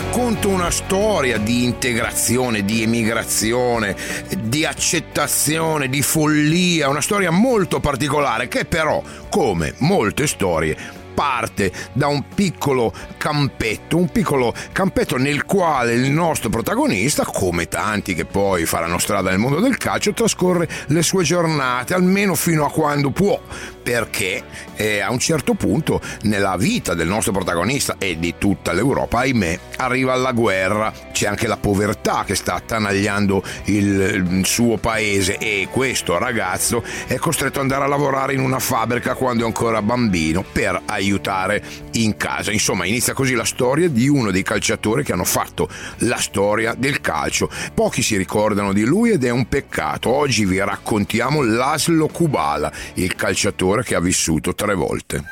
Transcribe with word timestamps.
Racconto 0.00 0.48
una 0.48 0.70
storia 0.70 1.38
di 1.38 1.64
integrazione, 1.64 2.64
di 2.64 2.84
emigrazione, 2.84 3.96
di 4.38 4.64
accettazione, 4.64 5.88
di 5.88 6.02
follia, 6.02 6.88
una 6.88 7.00
storia 7.00 7.32
molto 7.32 7.80
particolare 7.80 8.46
che 8.46 8.64
però, 8.64 9.02
come 9.28 9.74
molte 9.78 10.28
storie, 10.28 10.76
parte 11.18 11.72
da 11.92 12.06
un 12.06 12.22
piccolo 12.32 12.92
campetto, 13.16 13.96
un 13.96 14.08
piccolo 14.08 14.54
campetto 14.70 15.16
nel 15.16 15.44
quale 15.44 15.94
il 15.94 16.12
nostro 16.12 16.48
protagonista, 16.48 17.24
come 17.24 17.66
tanti 17.66 18.14
che 18.14 18.24
poi 18.24 18.66
faranno 18.66 18.98
strada 18.98 19.30
nel 19.30 19.40
mondo 19.40 19.58
del 19.58 19.78
calcio, 19.78 20.12
trascorre 20.12 20.68
le 20.86 21.02
sue 21.02 21.24
giornate, 21.24 21.92
almeno 21.92 22.36
fino 22.36 22.64
a 22.64 22.70
quando 22.70 23.10
può, 23.10 23.42
perché 23.82 24.44
eh, 24.76 25.00
a 25.00 25.10
un 25.10 25.18
certo 25.18 25.54
punto 25.54 26.00
nella 26.22 26.56
vita 26.56 26.94
del 26.94 27.08
nostro 27.08 27.32
protagonista 27.32 27.96
e 27.98 28.16
di 28.16 28.36
tutta 28.38 28.72
l'Europa, 28.72 29.18
ahimè, 29.18 29.58
arriva 29.78 30.14
la 30.14 30.32
guerra, 30.32 30.92
c'è 31.12 31.26
anche 31.26 31.46
la 31.46 31.56
povertà 31.56 32.24
che 32.24 32.34
sta 32.34 32.54
attanagliando 32.54 33.42
il, 33.64 34.42
suo 34.44 34.76
paese 34.76 35.36
e 35.38 35.68
questo 35.70 36.16
ragazzo 36.18 36.82
è 37.06 37.16
costretto 37.16 37.58
ad 37.58 37.64
andare 37.64 37.84
a 37.84 37.88
lavorare 37.88 38.34
in 38.34 38.40
una 38.40 38.58
fabbrica 38.58 39.14
quando 39.14 39.42
è 39.42 39.46
ancora 39.46 39.82
bambino 39.82 40.44
per 40.50 40.80
aiutare 40.86 41.62
in 41.92 42.16
casa. 42.16 42.52
Insomma, 42.52 42.84
inizia 42.84 43.14
così 43.14 43.34
la 43.34 43.44
storia 43.44 43.88
di 43.88 44.08
uno 44.08 44.30
dei 44.30 44.42
calciatori 44.42 45.02
che 45.02 45.12
hanno 45.12 45.24
fatto 45.24 45.68
la 45.98 46.18
storia 46.18 46.74
del 46.76 47.00
calcio. 47.00 47.50
Pochi 47.74 48.02
si 48.02 48.16
ricordano 48.16 48.72
di 48.72 48.84
lui 48.84 49.10
ed 49.10 49.24
è 49.24 49.30
un 49.30 49.48
peccato. 49.48 50.10
Oggi 50.10 50.44
vi 50.44 50.58
raccontiamo 50.58 51.42
Laszlo 51.42 52.08
Kubala, 52.08 52.72
il 52.94 53.14
calciatore 53.14 53.82
che 53.82 53.94
ha 53.94 54.00
vissuto 54.00 54.54
tre 54.54 54.74
volte. 54.74 55.22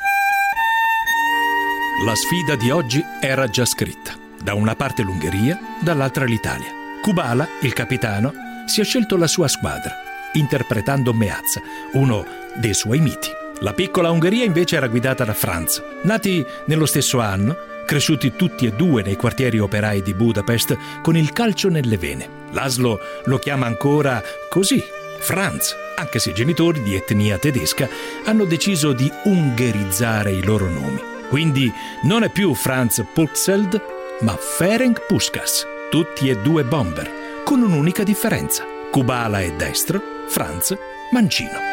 La 2.05 2.13
sfida 2.13 2.55
di 2.55 2.69
oggi 2.69 3.03
era 3.19 3.47
già 3.47 3.65
scritta. 3.65 4.26
Da 4.41 4.53
una 4.53 4.75
parte 4.75 5.03
l'Ungheria, 5.03 5.59
dall'altra 5.81 6.25
l'Italia. 6.25 6.67
Kubala, 7.01 7.47
il 7.61 7.73
capitano, 7.73 8.33
si 8.65 8.81
è 8.81 8.83
scelto 8.83 9.17
la 9.17 9.27
sua 9.27 9.47
squadra, 9.47 9.93
interpretando 10.33 11.13
Meazza, 11.13 11.61
uno 11.93 12.25
dei 12.55 12.73
suoi 12.73 12.99
miti. 12.99 13.29
La 13.61 13.73
piccola 13.73 14.11
Ungheria 14.11 14.45
invece 14.45 14.75
era 14.75 14.87
guidata 14.87 15.23
da 15.23 15.33
Franz. 15.33 15.81
Nati 16.03 16.45
nello 16.65 16.85
stesso 16.85 17.19
anno, 17.19 17.55
cresciuti 17.85 18.35
tutti 18.35 18.65
e 18.65 18.73
due 18.73 19.01
nei 19.01 19.15
quartieri 19.15 19.59
operai 19.59 20.01
di 20.01 20.13
Budapest 20.13 20.77
con 21.01 21.17
il 21.17 21.31
calcio 21.33 21.69
nelle 21.69 21.97
vene. 21.97 22.29
Laszlo 22.51 22.99
lo 23.25 23.39
chiama 23.39 23.65
ancora 23.65 24.21
così, 24.49 24.83
Franz, 25.19 25.75
anche 25.95 26.19
se 26.19 26.29
i 26.29 26.33
genitori 26.33 26.83
di 26.83 26.95
etnia 26.95 27.37
tedesca 27.37 27.89
hanno 28.25 28.45
deciso 28.45 28.93
di 28.93 29.11
ungherizzare 29.23 30.31
i 30.31 30.43
loro 30.43 30.69
nomi. 30.69 31.01
Quindi 31.29 31.71
non 32.03 32.23
è 32.23 32.29
più 32.29 32.53
Franz 32.53 33.03
Pulkseld, 33.11 33.81
ma 34.21 34.35
Ferenc 34.35 35.05
Puskas, 35.05 35.65
tutti 35.89 36.29
e 36.29 36.37
due 36.37 36.63
bomber, 36.63 37.43
con 37.43 37.61
un'unica 37.61 38.03
differenza. 38.03 38.63
Kubala 38.91 39.41
è 39.41 39.51
destro, 39.53 40.01
Franz 40.27 40.75
mancino. 41.11 41.67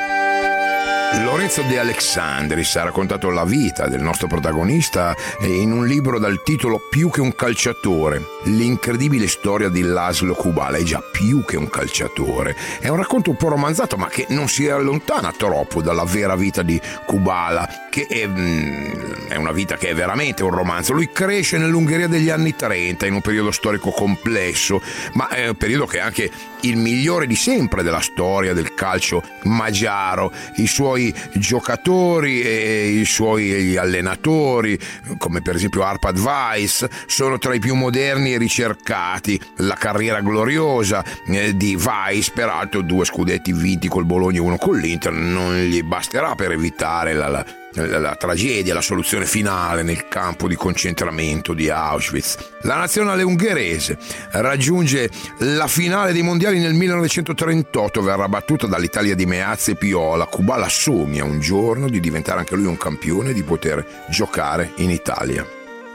Lorenzo 1.22 1.62
De 1.62 1.78
Alexandris 1.78 2.74
ha 2.74 2.82
raccontato 2.82 3.30
la 3.30 3.44
vita 3.44 3.86
del 3.86 4.02
nostro 4.02 4.26
protagonista 4.26 5.14
in 5.42 5.70
un 5.70 5.86
libro 5.86 6.18
dal 6.18 6.42
titolo 6.42 6.80
Più 6.90 7.08
che 7.08 7.20
un 7.20 7.34
calciatore, 7.36 8.20
l'incredibile 8.44 9.28
storia 9.28 9.68
di 9.68 9.82
Laszlo 9.82 10.34
Kubala, 10.34 10.76
è 10.76 10.82
già 10.82 11.00
più 11.00 11.44
che 11.44 11.56
un 11.56 11.70
calciatore. 11.70 12.56
È 12.80 12.88
un 12.88 12.96
racconto 12.96 13.30
un 13.30 13.36
po' 13.36 13.48
romanzato 13.48 13.96
ma 13.96 14.08
che 14.08 14.26
non 14.30 14.48
si 14.48 14.68
allontana 14.68 15.32
troppo 15.32 15.80
dalla 15.80 16.04
vera 16.04 16.34
vita 16.34 16.62
di 16.62 16.80
Kubala, 17.06 17.68
che 17.94 18.08
è, 18.08 18.26
mm, 18.26 19.28
è 19.28 19.36
una 19.36 19.52
vita 19.52 19.76
che 19.76 19.90
è 19.90 19.94
veramente 19.94 20.42
un 20.42 20.50
romanzo. 20.50 20.92
Lui 20.92 21.10
cresce 21.12 21.58
nell'Ungheria 21.58 22.08
degli 22.08 22.28
anni 22.28 22.56
30 22.56 23.06
in 23.06 23.12
un 23.12 23.20
periodo 23.20 23.52
storico 23.52 23.92
complesso, 23.92 24.82
ma 25.12 25.28
è 25.28 25.46
un 25.46 25.54
periodo 25.54 25.86
che 25.86 25.98
è 25.98 26.00
anche 26.00 26.28
il 26.62 26.76
migliore 26.76 27.28
di 27.28 27.36
sempre 27.36 27.84
della 27.84 28.00
storia 28.00 28.52
del 28.52 28.74
calcio 28.74 29.22
magiaro. 29.44 30.32
I 30.56 30.66
suoi 30.66 31.14
giocatori 31.34 32.42
e 32.42 32.88
i 32.88 33.04
suoi 33.04 33.76
allenatori, 33.76 34.76
come 35.16 35.40
per 35.40 35.54
esempio 35.54 35.84
Arpad 35.84 36.18
Weiss, 36.18 36.88
sono 37.06 37.38
tra 37.38 37.54
i 37.54 37.60
più 37.60 37.76
moderni 37.76 38.34
e 38.34 38.38
ricercati. 38.38 39.40
La 39.58 39.76
carriera 39.76 40.20
gloriosa 40.20 41.04
eh, 41.28 41.56
di 41.56 41.76
Weiss, 41.76 42.30
peraltro 42.30 42.82
due 42.82 43.04
scudetti 43.04 43.52
vinti 43.52 43.86
col 43.86 44.04
Bologna 44.04 44.38
e 44.38 44.40
uno 44.40 44.56
con 44.56 44.76
l'Inter, 44.76 45.12
non 45.12 45.54
gli 45.54 45.82
basterà 45.84 46.34
per 46.34 46.50
evitare 46.50 47.12
la, 47.12 47.28
la 47.28 47.62
la, 47.74 47.98
la 47.98 48.14
tragedia, 48.14 48.74
la 48.74 48.80
soluzione 48.80 49.26
finale 49.26 49.82
nel 49.82 50.08
campo 50.08 50.48
di 50.48 50.54
concentramento 50.54 51.52
di 51.54 51.70
Auschwitz. 51.70 52.36
La 52.62 52.76
nazionale 52.76 53.22
ungherese 53.22 53.98
raggiunge 54.32 55.10
la 55.38 55.66
finale 55.66 56.12
dei 56.12 56.22
mondiali 56.22 56.58
nel 56.58 56.74
1938, 56.74 58.02
verrà 58.02 58.28
battuta 58.28 58.66
dall'Italia 58.66 59.14
di 59.14 59.26
Meazza 59.26 59.72
e 59.72 59.76
Piola. 59.76 60.26
Kubala 60.26 60.68
sogna 60.68 61.24
un 61.24 61.40
giorno 61.40 61.88
di 61.88 62.00
diventare 62.00 62.40
anche 62.40 62.56
lui 62.56 62.66
un 62.66 62.76
campione 62.76 63.30
e 63.30 63.34
di 63.34 63.42
poter 63.42 63.84
giocare 64.08 64.72
in 64.76 64.90
Italia. 64.90 65.46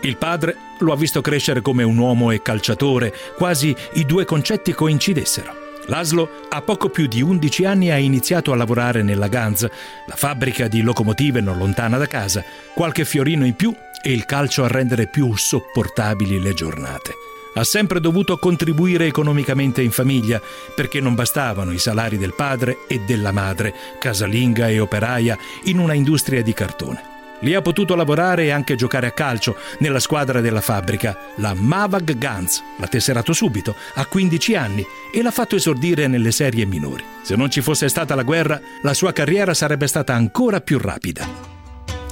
Il 0.02 0.18
padre 0.18 0.56
lo 0.80 0.94
ha 0.94 0.96
visto 0.96 1.20
crescere 1.20 1.62
come 1.62 1.84
un 1.84 1.98
uomo 1.98 2.32
e 2.32 2.42
calciatore, 2.42 3.14
quasi 3.36 3.76
i 3.94 4.06
due 4.06 4.24
concetti 4.24 4.74
coincidessero. 4.74 5.59
Laszlo 5.90 6.30
a 6.50 6.62
poco 6.62 6.90
più 6.90 7.08
di 7.08 7.20
11 7.20 7.66
anni 7.66 7.90
ha 7.90 7.98
iniziato 7.98 8.52
a 8.52 8.56
lavorare 8.56 9.02
nella 9.02 9.28
Ganz, 9.28 9.68
la 10.06 10.16
fabbrica 10.16 10.68
di 10.68 10.82
locomotive 10.82 11.42
non 11.42 11.58
lontana 11.58 11.98
da 11.98 12.06
casa, 12.06 12.44
qualche 12.76 13.06
fiorino 13.06 13.44
in 13.44 13.56
più 13.56 13.76
e 14.04 14.12
il 14.12 14.26
calcio 14.26 14.64
a 14.64 14.68
rendere 14.68 15.08
più 15.08 15.36
sopportabili 15.36 16.40
le 16.40 16.54
giornate. 16.54 17.14
Ha 17.56 17.64
sempre 17.64 18.00
dovuto 18.00 18.38
contribuire 18.38 19.08
economicamente 19.08 19.82
in 19.82 19.90
famiglia 19.90 20.40
perché 20.76 21.02
non 21.02 21.16
bastavano 21.16 21.72
i 21.72 21.80
salari 21.80 22.20
del 22.20 22.36
padre 22.36 22.86
e 22.88 23.00
della 23.00 23.32
madre, 23.32 23.74
casalinga 23.98 24.70
e 24.70 24.80
operaia, 24.80 25.36
in 25.64 25.80
una 25.80 25.94
industria 25.94 26.44
di 26.44 26.54
cartone. 26.54 27.19
Lì 27.42 27.54
ha 27.54 27.62
potuto 27.62 27.96
lavorare 27.96 28.46
e 28.46 28.50
anche 28.52 28.76
giocare 28.76 29.08
a 29.08 29.12
calcio 29.12 29.56
nella 29.80 30.00
squadra 30.00 30.42
della 30.42 30.62
fabbrica, 30.62 31.18
la 31.36 31.54
Mavag 31.54 32.18
Gans. 32.18 32.62
L'ha 32.78 32.88
tesserato 32.88 33.34
subito, 33.34 33.76
a 33.96 34.06
15 34.06 34.56
anni, 34.56 34.86
e 35.14 35.22
l'ha 35.22 35.32
fatto 35.32 35.56
esordire 35.56 36.08
nelle 36.08 36.32
serie 36.32 36.66
minori. 36.66 37.04
Se 37.22 37.36
non 37.36 37.50
ci 37.50 37.62
fosse 37.62 37.88
stata 37.88 38.16
la 38.16 38.24
guerra, 38.24 38.60
la 38.82 38.94
sua 38.94 39.14
carriera 39.14 39.54
sarebbe 39.54 39.88
stata 39.88 40.14
ancora 40.14 40.60
più 40.62 40.78
rapida. 40.80 41.50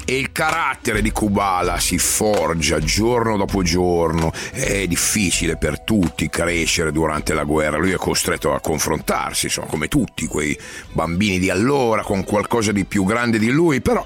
E 0.09 0.17
il 0.17 0.31
carattere 0.31 1.01
di 1.01 1.11
Kubala 1.11 1.79
si 1.79 1.97
forgia 1.97 2.79
giorno 2.79 3.35
dopo 3.35 3.61
giorno. 3.61 4.31
È 4.53 4.87
difficile 4.87 5.57
per 5.57 5.81
tutti 5.81 6.29
crescere 6.29 6.93
durante 6.93 7.33
la 7.33 7.43
guerra. 7.43 7.75
Lui 7.75 7.91
è 7.91 7.97
costretto 7.97 8.53
a 8.53 8.61
confrontarsi, 8.61 9.47
insomma, 9.47 9.67
come 9.67 9.89
tutti 9.89 10.25
quei 10.25 10.57
bambini 10.93 11.39
di 11.39 11.49
allora, 11.49 12.03
con 12.03 12.23
qualcosa 12.23 12.71
di 12.71 12.85
più 12.85 13.03
grande 13.03 13.37
di 13.37 13.49
lui, 13.49 13.81
però 13.81 14.05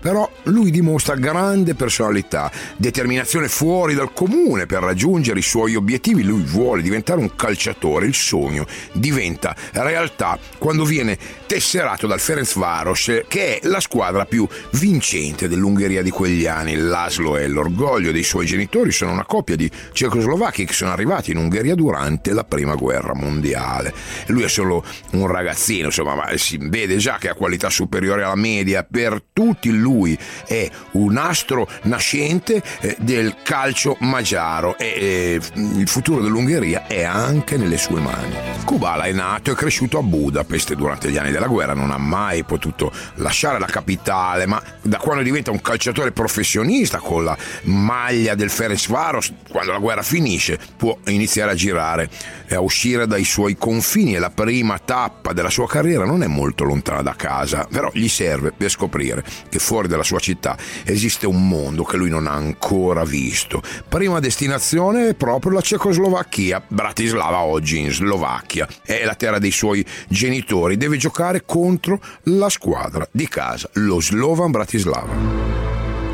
però 0.00 0.30
lui 0.44 0.70
dimostra 0.70 1.14
grande 1.14 1.74
personalità, 1.74 2.50
determinazione 2.76 3.48
fuori 3.48 3.94
dal 3.94 4.12
comune 4.12 4.66
per 4.66 4.82
raggiungere 4.82 5.38
i 5.38 5.42
suoi 5.42 5.74
obiettivi. 5.74 6.22
Lui 6.22 6.42
vuole 6.42 6.82
diventare 6.82 7.20
un 7.20 7.34
calciatore, 7.34 8.06
il 8.06 8.14
sogno 8.14 8.66
diventa 8.92 9.54
realtà 9.72 10.38
quando 10.58 10.84
viene 10.84 11.18
tesserato 11.48 12.06
dal 12.06 12.20
Ferencvaros, 12.20 13.22
che 13.26 13.58
è 13.58 13.66
la 13.66 13.80
squadra 13.80 14.26
più 14.26 14.46
vincente 14.72 15.48
dell'Ungheria 15.48 16.02
di 16.02 16.10
quegli 16.10 16.46
anni. 16.46 16.76
L'Aslo 16.76 17.38
e 17.38 17.48
l'orgoglio 17.48 18.12
dei 18.12 18.22
suoi 18.22 18.44
genitori 18.44 18.92
sono 18.92 19.12
una 19.12 19.24
coppia 19.24 19.56
di 19.56 19.68
cecoslovacchi 19.92 20.66
che 20.66 20.74
sono 20.74 20.92
arrivati 20.92 21.30
in 21.30 21.38
Ungheria 21.38 21.74
durante 21.74 22.34
la 22.34 22.44
prima 22.44 22.74
guerra 22.74 23.14
mondiale. 23.14 23.94
Lui 24.26 24.42
è 24.42 24.48
solo 24.48 24.84
un 25.12 25.26
ragazzino, 25.26 25.86
insomma, 25.86 26.14
ma 26.14 26.36
si 26.36 26.58
vede 26.60 26.98
già 26.98 27.16
che 27.16 27.30
ha 27.30 27.34
qualità 27.34 27.70
superiore 27.70 28.24
alla 28.24 28.34
media 28.34 28.84
per 28.84 29.22
tutti. 29.32 29.70
Lui 29.70 30.18
è 30.46 30.68
un 30.92 31.16
astro 31.16 31.66
nascente 31.84 32.62
eh, 32.80 32.94
del 33.00 33.36
calcio 33.42 33.96
magiaro 34.00 34.76
e 34.76 34.86
eh, 34.86 35.40
il 35.54 35.88
futuro 35.88 36.20
dell'Ungheria 36.20 36.86
è 36.86 37.04
anche 37.04 37.56
nelle 37.56 37.78
sue 37.78 38.00
mani. 38.00 38.34
Kubala 38.66 39.04
è 39.04 39.12
nato 39.12 39.50
e 39.50 39.54
cresciuto 39.54 39.96
a 39.96 40.02
Budapest 40.02 40.74
durante 40.74 41.10
gli 41.10 41.16
anni 41.16 41.36
della 41.38 41.46
guerra 41.46 41.72
non 41.72 41.90
ha 41.90 41.98
mai 41.98 42.42
potuto 42.42 42.92
lasciare 43.16 43.58
la 43.58 43.66
capitale, 43.66 44.46
ma 44.46 44.60
da 44.82 44.98
quando 44.98 45.22
diventa 45.22 45.50
un 45.50 45.60
calciatore 45.60 46.10
professionista 46.10 46.98
con 46.98 47.24
la 47.24 47.36
maglia 47.64 48.34
del 48.34 48.50
Ferencvaros, 48.50 49.32
quando 49.48 49.72
la 49.72 49.78
guerra 49.78 50.02
finisce, 50.02 50.58
può 50.76 50.98
iniziare 51.06 51.52
a 51.52 51.54
girare 51.54 52.10
e 52.48 52.54
a 52.54 52.60
uscire 52.60 53.06
dai 53.06 53.24
suoi 53.24 53.56
confini 53.56 54.16
e 54.16 54.18
la 54.18 54.30
prima 54.30 54.78
tappa 54.78 55.32
della 55.32 55.50
sua 55.50 55.68
carriera 55.68 56.04
non 56.04 56.22
è 56.22 56.26
molto 56.26 56.64
lontana 56.64 57.02
da 57.02 57.14
casa, 57.14 57.66
però 57.70 57.90
gli 57.92 58.08
serve 58.08 58.52
per 58.52 58.70
scoprire 58.70 59.22
che 59.48 59.58
fuori 59.58 59.86
dalla 59.86 60.02
sua 60.02 60.18
città 60.18 60.56
esiste 60.84 61.26
un 61.26 61.46
mondo 61.46 61.84
che 61.84 61.96
lui 61.96 62.10
non 62.10 62.26
ha 62.26 62.32
ancora 62.32 63.04
visto. 63.04 63.62
Prima 63.88 64.18
destinazione 64.18 65.10
è 65.10 65.14
proprio 65.14 65.52
la 65.52 65.60
Cecoslovacchia, 65.60 66.64
Bratislava 66.66 67.42
oggi 67.42 67.78
in 67.78 67.92
Slovacchia, 67.92 68.66
è 68.82 69.04
la 69.04 69.14
terra 69.14 69.38
dei 69.38 69.50
suoi 69.52 69.84
genitori, 70.08 70.76
deve 70.76 70.96
giocare 70.96 71.27
giocare 71.28 71.42
contro 71.44 72.00
la 72.24 72.48
squadra 72.48 73.06
di 73.10 73.28
casa, 73.28 73.68
lo 73.74 74.00
Slovan 74.00 74.50
Bratislava. 74.50 75.46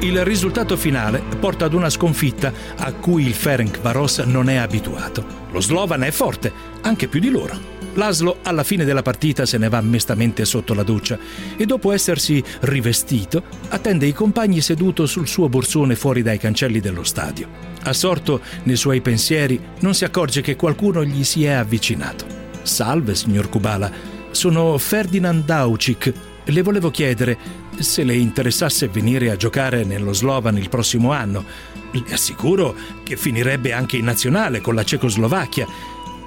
Il 0.01 0.23
risultato 0.25 0.77
finale 0.77 1.23
porta 1.39 1.65
ad 1.65 1.73
una 1.73 1.89
sconfitta 1.89 2.53
a 2.77 2.93
cui 2.93 3.27
il 3.27 3.33
Ferenc 3.33 3.81
Varos 3.81 4.19
non 4.19 4.49
è 4.49 4.57
abituato. 4.57 5.43
Lo 5.51 5.61
Slovan 5.61 6.03
è 6.03 6.11
forte, 6.11 6.53
anche 6.83 7.09
più 7.09 7.21
di 7.21 7.31
loro. 7.31 7.73
Laszlo 7.95 8.39
alla 8.43 8.65
fine 8.65 8.85
della 8.85 9.03
partita 9.03 9.47
se 9.47 9.57
ne 9.57 9.69
va 9.69 9.81
mestamente 9.81 10.45
sotto 10.45 10.75
la 10.75 10.83
doccia 10.83 11.17
e 11.57 11.65
dopo 11.65 11.93
essersi 11.93 12.43
rivestito 12.63 13.45
attende 13.69 14.07
i 14.07 14.13
compagni 14.13 14.61
seduto 14.61 15.07
sul 15.07 15.29
suo 15.29 15.49
borsone 15.49 15.95
fuori 15.95 16.23
dai 16.23 16.39
cancelli 16.39 16.81
dello 16.81 17.05
stadio. 17.05 17.49
Assorto 17.85 18.41
nei 18.65 18.77
suoi 18.77 19.01
pensieri 19.01 19.61
non 19.81 19.95
si 19.95 20.05
accorge 20.05 20.41
che 20.41 20.57
qualcuno 20.57 21.05
gli 21.05 21.23
si 21.23 21.45
è 21.45 21.53
avvicinato. 21.53 22.27
Salve, 22.63 23.15
signor 23.15 23.49
Kubala, 23.49 24.14
sono 24.35 24.77
Ferdinand 24.79 25.45
Daucic. 25.45 26.13
Le 26.45 26.63
volevo 26.63 26.91
chiedere 26.91 27.39
se 27.79 28.03
le 28.05 28.15
interessasse 28.15 28.89
venire 28.89 29.31
a 29.31 29.37
giocare 29.37 29.85
nello 29.85 30.13
Slovan 30.13 30.59
il 30.59 30.69
prossimo 30.69 31.13
anno. 31.13 31.45
Le 31.93 32.03
assicuro 32.13 32.75
che 33.03 33.17
finirebbe 33.17 33.73
anche 33.73 33.97
in 33.97 34.05
nazionale 34.05 34.61
con 34.61 34.75
la 34.75 34.85
Cecoslovacchia. 34.85 35.67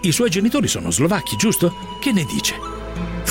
I 0.02 0.12
suoi 0.12 0.30
genitori 0.30 0.68
sono 0.68 0.90
slovacchi, 0.90 1.36
giusto? 1.36 1.98
Che 2.00 2.12
ne 2.12 2.24
dice? 2.24 2.77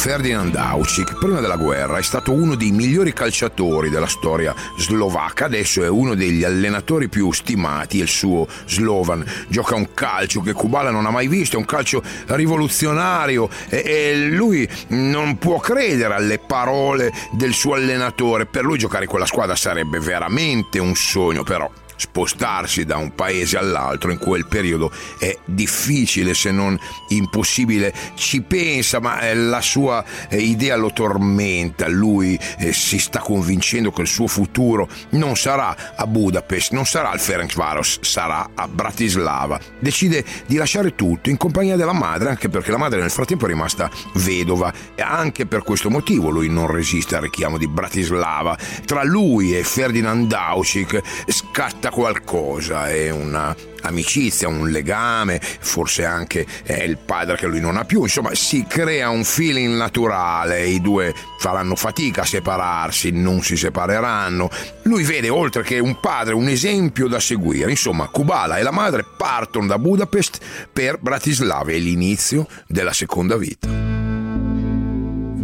Ferdinand 0.07 0.55
Aucic, 0.55 1.19
prima 1.19 1.41
della 1.41 1.57
guerra, 1.57 1.99
è 1.99 2.03
stato 2.03 2.31
uno 2.33 2.55
dei 2.55 2.71
migliori 2.71 3.13
calciatori 3.13 3.91
della 3.91 4.07
storia 4.07 4.55
slovacca, 4.79 5.47
adesso 5.47 5.83
è 5.83 5.89
uno 5.89 6.15
degli 6.15 6.45
allenatori 6.45 7.09
più 7.09 7.33
stimati, 7.33 7.99
il 7.99 8.07
suo 8.07 8.47
Slovan. 8.67 9.25
Gioca 9.49 9.75
un 9.75 9.95
calcio 9.95 10.43
che 10.43 10.53
Kubala 10.53 10.93
non 10.93 11.07
ha 11.07 11.11
mai 11.11 11.27
visto, 11.27 11.57
è 11.57 11.59
un 11.59 11.65
calcio 11.65 12.05
rivoluzionario 12.27 13.49
e, 13.69 13.83
e 13.85 14.29
lui 14.29 14.69
non 14.91 15.39
può 15.39 15.59
credere 15.59 16.15
alle 16.15 16.39
parole 16.39 17.13
del 17.33 17.53
suo 17.53 17.75
allenatore. 17.75 18.47
Per 18.47 18.63
lui 18.63 18.79
giocare 18.79 19.05
in 19.05 19.11
quella 19.11 19.27
squadra 19.27 19.57
sarebbe 19.57 19.99
veramente 19.99 20.79
un 20.79 20.95
sogno, 20.95 21.43
però 21.43 21.69
spostarsi 21.97 22.85
da 22.85 22.97
un 22.97 23.15
paese 23.15 23.57
all'altro 23.57 24.11
in 24.11 24.19
quel 24.19 24.47
periodo 24.47 24.91
è 25.19 25.37
difficile 25.45 26.35
se 26.35 26.51
non 26.51 26.79
impossibile. 27.09 27.93
Ci 28.15 28.43
pensa, 28.43 29.01
ma 29.01 29.21
eh, 29.21 29.35
la 29.35 29.61
sua 29.61 30.05
eh, 30.29 30.37
idea 30.37 30.77
lo 30.77 30.93
tormenta. 30.93 31.89
Lui 31.89 32.39
eh, 32.59 32.73
si 32.73 32.99
sta 32.99 33.19
convincendo 33.19 33.91
che 33.91 34.03
il 34.03 34.07
suo 34.07 34.27
futuro 34.27 34.89
non 35.11 35.37
sarà 35.37 35.95
a 35.97 36.07
Budapest, 36.07 36.73
non 36.73 36.85
sarà 36.85 37.11
al 37.11 37.21
Ferencváros, 37.21 38.01
sarà 38.03 38.51
a 38.55 38.69
Bratislava. 38.69 39.59
Decide 39.79 40.25
di 40.47 40.57
lasciare 40.57 40.95
tutto 40.95 41.31
in 41.31 41.37
compagnia 41.37 41.77
della 41.77 41.93
madre, 41.93 42.29
anche 42.29 42.49
perché 42.49 42.71
la 42.71 42.79
madre 42.79 43.01
nel 43.01 43.11
frattempo 43.11 43.47
è 43.47 43.49
rimasta 43.49 43.91
vedova 44.15 44.73
e 44.95 45.03
anche 45.03 45.47
per 45.47 45.63
questo 45.63 45.91
motivo 45.91 46.31
lui 46.31 46.49
non 46.49 46.67
resiste 46.67 47.17
al 47.17 47.23
richiamo 47.23 47.59
di 47.59 47.67
Bratislava. 47.67 48.57
Tra 48.85 49.03
lui 49.03 49.57
e 49.57 49.63
Ferdinand 49.63 50.27
Daucic 50.27 51.01
scatta 51.27 51.86
diventa 51.87 51.91
qualcosa, 51.91 52.89
è 52.89 53.11
una 53.11 53.55
amicizia, 53.83 54.49
un 54.49 54.69
legame, 54.71 55.41
forse 55.41 56.05
anche 56.05 56.45
è 56.65 56.83
il 56.83 56.99
padre 56.99 57.37
che 57.37 57.47
lui 57.47 57.61
non 57.61 57.77
ha 57.77 57.85
più, 57.85 58.03
insomma 58.03 58.35
si 58.35 58.65
crea 58.67 59.11
un 59.11 59.25
feeling 59.25 59.77
naturale, 59.77 60.67
i 60.67 60.81
due 60.81 61.15
faranno 61.39 61.77
fatica 61.77 62.23
a 62.23 62.25
separarsi, 62.25 63.11
non 63.11 63.43
si 63.43 63.57
separeranno. 63.57 64.51
Lui 64.83 65.05
vede 65.05 65.29
oltre 65.29 65.63
che 65.63 65.79
un 65.79 66.01
padre 66.01 66.35
un 66.35 66.49
esempio 66.49 67.07
da 67.09 67.21
seguire, 67.21 67.71
insomma 67.71 68.09
Kubala 68.09 68.57
e 68.57 68.63
la 68.63 68.73
madre 68.73 69.05
partono 69.17 69.67
da 69.67 69.79
Budapest 69.79 70.39
per 70.73 70.99
Bratislava, 70.99 71.71
è 71.71 71.79
l'inizio 71.79 72.47
della 72.67 72.93
seconda 72.93 73.37
vita. 73.37 73.96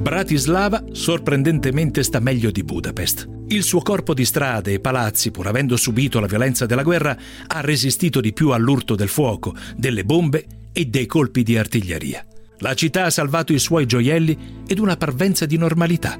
Bratislava 0.03 0.83
sorprendentemente 0.91 2.03
sta 2.03 2.19
meglio 2.19 2.51
di 2.51 2.65
Budapest. 2.65 3.29
Il 3.47 3.63
suo 3.63 3.83
corpo 3.83 4.15
di 4.15 4.25
strade 4.25 4.73
e 4.73 4.81
palazzi, 4.81 5.31
pur 5.31 5.47
avendo 5.47 5.77
subito 5.77 6.19
la 6.19 6.27
violenza 6.27 6.67
della 6.67 6.83
guerra, 6.83 7.17
ha 7.47 7.61
resistito 7.61 8.21
di 8.21 8.33
più 8.33 8.51
all'urto 8.51 8.97
del 8.97 9.09
fuoco, 9.09 9.55
delle 9.77 10.05
bombe 10.05 10.45
e 10.73 10.87
dei 10.87 11.07
colpi 11.07 11.45
di 11.45 11.57
artiglieria. 11.57 12.27
La 12.59 12.75
città 12.75 13.05
ha 13.05 13.11
salvato 13.11 13.53
i 13.53 13.61
suoi 13.61 13.87
gioielli 13.87 14.65
ed 14.67 14.81
una 14.81 14.97
parvenza 14.97 15.47
di 15.47 15.57
normalità. 15.57 16.19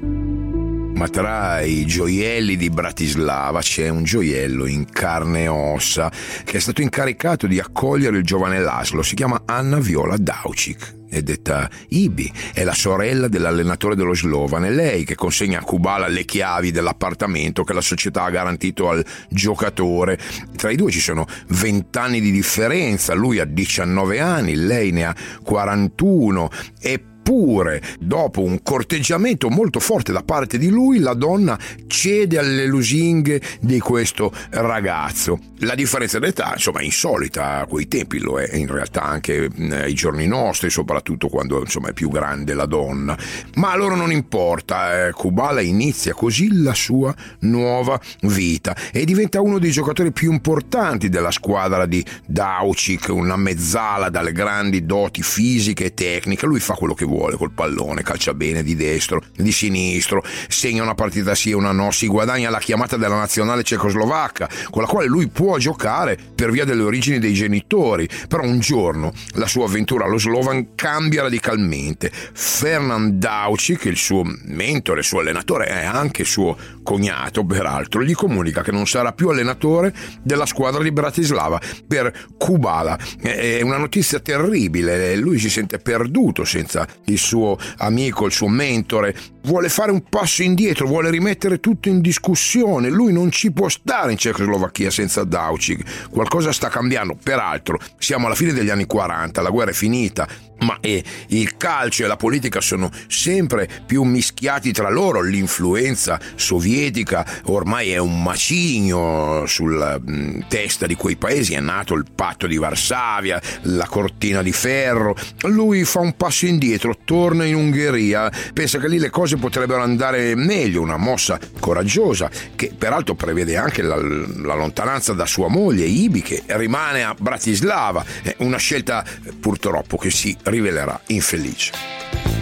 Ma 0.95 1.07
tra 1.09 1.61
i 1.61 1.85
gioielli 1.85 2.55
di 2.55 2.69
Bratislava 2.69 3.61
c'è 3.61 3.89
un 3.89 4.03
gioiello 4.03 4.65
in 4.65 4.85
carne 4.89 5.43
e 5.43 5.47
ossa 5.47 6.11
che 6.43 6.57
è 6.57 6.59
stato 6.59 6.81
incaricato 6.81 7.47
di 7.47 7.59
accogliere 7.59 8.17
il 8.17 8.23
giovane 8.23 8.59
Laszlo. 8.59 9.01
Si 9.01 9.15
chiama 9.15 9.41
Anna 9.45 9.79
Viola 9.79 10.17
Daucic 10.17 11.01
è 11.13 11.21
detta 11.21 11.69
Ibi, 11.89 12.31
è 12.53 12.63
la 12.63 12.73
sorella 12.73 13.27
dell'allenatore 13.27 13.95
dello 13.95 14.15
Slovan, 14.15 14.65
è 14.65 14.71
lei 14.71 15.03
che 15.03 15.13
consegna 15.13 15.59
a 15.59 15.63
Kubala 15.63 16.07
le 16.07 16.25
chiavi 16.25 16.71
dell'appartamento 16.71 17.63
che 17.63 17.73
la 17.73 17.81
società 17.81 18.23
ha 18.23 18.31
garantito 18.31 18.89
al 18.89 19.05
giocatore. 19.29 20.17
Tra 20.55 20.71
i 20.71 20.75
due 20.75 20.89
ci 20.89 20.99
sono 20.99 21.27
20 21.49 21.97
anni 21.99 22.19
di 22.19 22.31
differenza, 22.31 23.13
lui 23.13 23.39
ha 23.39 23.45
19 23.45 24.19
anni, 24.19 24.55
lei 24.55 24.91
ne 24.91 25.05
ha 25.05 25.15
41 25.43 26.49
e 26.81 27.03
Eppure, 27.25 27.81
dopo 28.01 28.41
un 28.41 28.61
corteggiamento 28.61 29.49
molto 29.49 29.79
forte 29.79 30.11
da 30.11 30.23
parte 30.23 30.57
di 30.57 30.67
lui, 30.67 30.99
la 30.99 31.13
donna 31.13 31.57
cede 31.87 32.37
alle 32.37 32.65
lusinghe 32.65 33.41
di 33.61 33.79
questo 33.79 34.33
ragazzo. 34.49 35.39
La 35.59 35.73
differenza 35.73 36.19
d'età, 36.19 36.51
insomma, 36.51 36.81
è 36.81 36.83
insolita 36.83 37.59
a 37.61 37.65
quei 37.65 37.87
tempi, 37.87 38.19
lo 38.19 38.41
è 38.41 38.53
in 38.57 38.67
realtà 38.67 39.03
anche 39.03 39.49
ai 39.71 39.93
giorni 39.93 40.27
nostri, 40.27 40.69
soprattutto 40.69 41.29
quando 41.29 41.61
insomma, 41.61 41.91
è 41.91 41.93
più 41.93 42.09
grande 42.09 42.53
la 42.53 42.65
donna. 42.65 43.17
Ma 43.55 43.71
a 43.71 43.77
loro 43.77 43.95
non 43.95 44.11
importa, 44.11 45.07
eh, 45.07 45.11
Kubala 45.13 45.61
inizia 45.61 46.13
così 46.13 46.61
la 46.61 46.73
sua 46.73 47.15
nuova 47.39 47.97
vita 48.23 48.75
e 48.91 49.05
diventa 49.05 49.39
uno 49.39 49.59
dei 49.59 49.71
giocatori 49.71 50.11
più 50.11 50.29
importanti 50.29 51.07
della 51.07 51.31
squadra 51.31 51.85
di 51.85 52.03
Daucic, 52.25 53.07
una 53.07 53.37
mezzala 53.37 54.09
dalle 54.09 54.33
grandi 54.33 54.85
doti 54.85 55.23
fisiche 55.23 55.85
e 55.85 55.93
tecniche. 55.93 56.45
Lui 56.45 56.59
fa 56.59 56.73
quello 56.73 56.93
che 56.93 57.05
vuole 57.05 57.11
vuole 57.13 57.37
col 57.37 57.51
pallone, 57.51 58.01
calcia 58.01 58.33
bene 58.33 58.63
di 58.63 58.75
destro, 58.75 59.21
di 59.35 59.51
sinistro, 59.51 60.23
segna 60.47 60.81
una 60.81 60.95
partita 60.95 61.35
sì 61.35 61.51
e 61.51 61.53
una 61.53 61.71
no, 61.71 61.91
si 61.91 62.07
guadagna 62.07 62.49
la 62.49 62.59
chiamata 62.59 62.97
della 62.97 63.15
nazionale 63.15 63.63
cecoslovacca, 63.63 64.49
con 64.69 64.81
la 64.81 64.87
quale 64.87 65.07
lui 65.07 65.27
può 65.27 65.57
giocare 65.57 66.17
per 66.33 66.51
via 66.51 66.65
delle 66.65 66.81
origini 66.81 67.19
dei 67.19 67.33
genitori, 67.33 68.09
però 68.27 68.43
un 68.43 68.59
giorno 68.59 69.13
la 69.33 69.47
sua 69.47 69.65
avventura 69.65 70.05
allo 70.05 70.17
Slovan 70.17 70.75
cambia 70.75 71.21
radicalmente. 71.21 72.11
Fernand 72.11 73.13
Daucic, 73.13 73.85
il 73.85 73.97
suo 73.97 74.23
mentore, 74.23 74.99
il 74.99 75.05
suo 75.05 75.19
allenatore, 75.19 75.65
è 75.65 75.85
anche 75.85 76.23
suo 76.23 76.57
cognato 76.81 77.45
peraltro, 77.45 78.03
gli 78.03 78.13
comunica 78.13 78.61
che 78.61 78.71
non 78.71 78.87
sarà 78.87 79.13
più 79.13 79.29
allenatore 79.29 79.93
della 80.21 80.45
squadra 80.45 80.81
di 80.81 80.91
Bratislava 80.91 81.59
per 81.87 82.11
Kubala. 82.37 82.97
È 83.21 83.61
una 83.61 83.77
notizia 83.77 84.19
terribile, 84.19 85.15
lui 85.15 85.37
si 85.37 85.49
sente 85.49 85.77
perduto 85.77 86.43
senza 86.43 86.87
il 87.05 87.17
suo 87.17 87.57
amico, 87.77 88.25
il 88.25 88.31
suo 88.31 88.47
mentore, 88.47 89.15
vuole 89.43 89.69
fare 89.69 89.91
un 89.91 90.03
passo 90.07 90.43
indietro, 90.43 90.87
vuole 90.87 91.09
rimettere 91.09 91.59
tutto 91.59 91.89
in 91.89 92.01
discussione. 92.01 92.89
Lui 92.89 93.11
non 93.11 93.31
ci 93.31 93.51
può 93.51 93.69
stare 93.69 94.11
in 94.11 94.17
Cecoslovacchia 94.17 94.89
senza 94.89 95.23
Daucic. 95.23 96.09
Qualcosa 96.09 96.51
sta 96.51 96.69
cambiando. 96.69 97.17
Peraltro, 97.21 97.79
siamo 97.97 98.27
alla 98.27 98.35
fine 98.35 98.53
degli 98.53 98.69
anni 98.69 98.85
40, 98.85 99.41
la 99.41 99.49
guerra 99.49 99.71
è 99.71 99.73
finita, 99.73 100.27
ma 100.63 100.77
eh, 100.79 101.03
il 101.27 101.57
calcio 101.57 102.03
e 102.03 102.07
la 102.07 102.15
politica 102.15 102.61
sono 102.61 102.89
sempre 103.07 103.69
più 103.85 104.03
mischiati 104.03 104.71
tra 104.71 104.89
loro. 104.89 105.21
L'influenza 105.21 106.19
sovietica 106.35 107.25
ormai 107.45 107.91
è 107.91 107.97
un 107.97 108.21
macigno 108.21 109.45
sulla 109.45 109.99
mm, 109.99 110.41
testa 110.47 110.87
di 110.87 110.95
quei 110.95 111.15
paesi. 111.15 111.53
È 111.53 111.59
nato 111.59 111.93
il 111.93 112.05
patto 112.13 112.47
di 112.47 112.57
Varsavia, 112.57 113.41
la 113.63 113.87
cortina 113.87 114.41
di 114.41 114.51
ferro. 114.51 115.15
Lui 115.43 115.83
fa 115.83 115.99
un 115.99 116.15
passo 116.15 116.45
indietro, 116.45 116.97
torna 117.03 117.45
in 117.45 117.55
Ungheria, 117.55 118.31
pensa 118.53 118.79
che 118.79 118.87
lì 118.87 118.99
le 118.99 119.09
cose 119.09 119.37
potrebbero 119.37 119.81
andare 119.81 120.35
meglio. 120.35 120.81
Una 120.81 120.97
mossa 120.97 121.39
coraggiosa 121.59 122.29
che 122.55 122.71
peraltro 122.77 123.15
prevede 123.15 123.57
anche 123.57 123.81
la, 123.81 123.95
la 123.95 124.55
lontananza 124.55 125.13
da 125.13 125.25
sua 125.25 125.47
moglie 125.47 125.85
Ibi 125.85 126.21
che 126.21 126.43
rimane 126.47 127.03
a 127.03 127.15
Bratislava. 127.17 128.03
Una 128.37 128.57
scelta 128.57 129.03
purtroppo 129.39 129.97
che 129.97 130.09
si 130.09 130.35
rivelerà 130.53 131.01
infelice. 131.07 131.71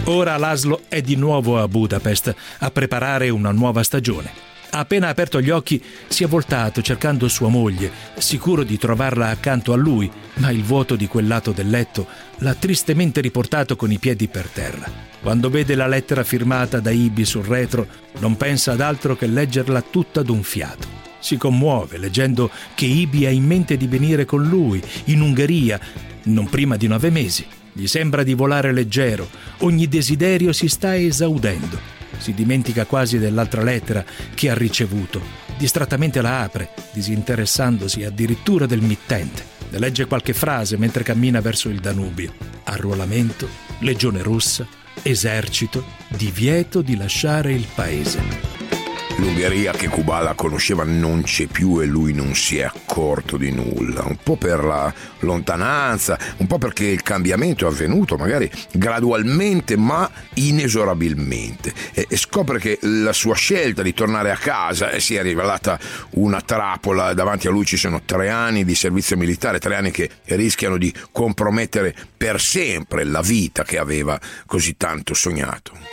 Ora 0.04 0.36
Laszlo 0.36 0.82
è 0.88 1.00
di 1.00 1.16
nuovo 1.16 1.58
a 1.58 1.66
Budapest 1.66 2.34
a 2.58 2.70
preparare 2.70 3.30
una 3.30 3.52
nuova 3.52 3.82
stagione. 3.82 4.50
Appena 4.74 5.08
aperto 5.08 5.40
gli 5.40 5.50
occhi 5.50 5.82
si 6.08 6.24
è 6.24 6.26
voltato 6.26 6.80
cercando 6.80 7.28
sua 7.28 7.48
moglie, 7.48 7.90
sicuro 8.16 8.62
di 8.62 8.78
trovarla 8.78 9.28
accanto 9.28 9.72
a 9.72 9.76
lui, 9.76 10.10
ma 10.36 10.50
il 10.50 10.62
vuoto 10.62 10.96
di 10.96 11.06
quel 11.06 11.26
lato 11.26 11.52
del 11.52 11.68
letto 11.68 12.06
l'ha 12.38 12.54
tristemente 12.54 13.20
riportato 13.20 13.76
con 13.76 13.92
i 13.92 13.98
piedi 13.98 14.28
per 14.28 14.48
terra. 14.48 14.90
Quando 15.20 15.50
vede 15.50 15.74
la 15.74 15.86
lettera 15.86 16.24
firmata 16.24 16.80
da 16.80 16.90
Ibi 16.90 17.24
sul 17.24 17.44
retro, 17.44 17.86
non 18.18 18.36
pensa 18.36 18.72
ad 18.72 18.80
altro 18.80 19.14
che 19.14 19.26
leggerla 19.26 19.82
tutta 19.82 20.22
d'un 20.22 20.42
fiato. 20.42 20.88
Si 21.20 21.36
commuove 21.36 21.98
leggendo 21.98 22.50
che 22.74 22.86
Ibi 22.86 23.26
ha 23.26 23.30
in 23.30 23.44
mente 23.44 23.76
di 23.76 23.86
venire 23.86 24.24
con 24.24 24.42
lui 24.42 24.82
in 25.04 25.20
Ungheria, 25.20 25.78
non 26.24 26.48
prima 26.48 26.76
di 26.76 26.88
nove 26.88 27.10
mesi. 27.10 27.46
Gli 27.72 27.86
sembra 27.86 28.22
di 28.22 28.34
volare 28.34 28.72
leggero, 28.72 29.28
ogni 29.58 29.88
desiderio 29.88 30.52
si 30.52 30.68
sta 30.68 30.96
esaudendo. 30.96 31.78
Si 32.18 32.34
dimentica 32.34 32.84
quasi 32.84 33.18
dell'altra 33.18 33.62
lettera 33.62 34.04
che 34.34 34.50
ha 34.50 34.54
ricevuto. 34.54 35.20
Distrattamente 35.56 36.20
la 36.20 36.42
apre, 36.42 36.70
disinteressandosi 36.92 38.04
addirittura 38.04 38.66
del 38.66 38.82
mittente. 38.82 39.44
Ne 39.70 39.78
legge 39.78 40.04
qualche 40.04 40.34
frase 40.34 40.76
mentre 40.76 41.02
cammina 41.02 41.40
verso 41.40 41.70
il 41.70 41.80
Danubio. 41.80 42.34
Arruolamento, 42.64 43.48
legione 43.78 44.22
russa, 44.22 44.66
esercito, 45.00 45.84
divieto 46.08 46.82
di 46.82 46.96
lasciare 46.96 47.52
il 47.52 47.66
paese. 47.74 48.51
L'Ungheria 49.22 49.70
che 49.70 49.86
Kubala 49.86 50.34
conosceva 50.34 50.82
non 50.82 51.22
c'è 51.22 51.46
più 51.46 51.78
e 51.80 51.86
lui 51.86 52.12
non 52.12 52.34
si 52.34 52.58
è 52.58 52.64
accorto 52.64 53.36
di 53.36 53.52
nulla, 53.52 54.02
un 54.02 54.16
po' 54.20 54.34
per 54.34 54.64
la 54.64 54.92
lontananza, 55.20 56.18
un 56.38 56.48
po' 56.48 56.58
perché 56.58 56.86
il 56.86 57.02
cambiamento 57.02 57.64
è 57.64 57.70
avvenuto 57.70 58.16
magari 58.16 58.50
gradualmente 58.72 59.76
ma 59.76 60.10
inesorabilmente. 60.34 61.72
E, 61.92 62.08
scopre 62.16 62.58
che 62.58 62.80
la 62.82 63.12
sua 63.12 63.36
scelta 63.36 63.82
di 63.82 63.94
tornare 63.94 64.32
a 64.32 64.36
casa 64.36 64.90
eh, 64.90 64.98
si 64.98 65.14
è 65.14 65.22
rivelata 65.22 65.78
una 66.14 66.40
trappola, 66.40 67.14
davanti 67.14 67.46
a 67.46 67.50
lui 67.52 67.64
ci 67.64 67.76
sono 67.76 68.02
tre 68.04 68.28
anni 68.28 68.64
di 68.64 68.74
servizio 68.74 69.16
militare, 69.16 69.60
tre 69.60 69.76
anni 69.76 69.92
che 69.92 70.10
rischiano 70.24 70.76
di 70.76 70.92
compromettere 71.12 71.94
per 72.16 72.40
sempre 72.40 73.04
la 73.04 73.22
vita 73.22 73.62
che 73.62 73.78
aveva 73.78 74.18
così 74.46 74.76
tanto 74.76 75.14
sognato 75.14 75.91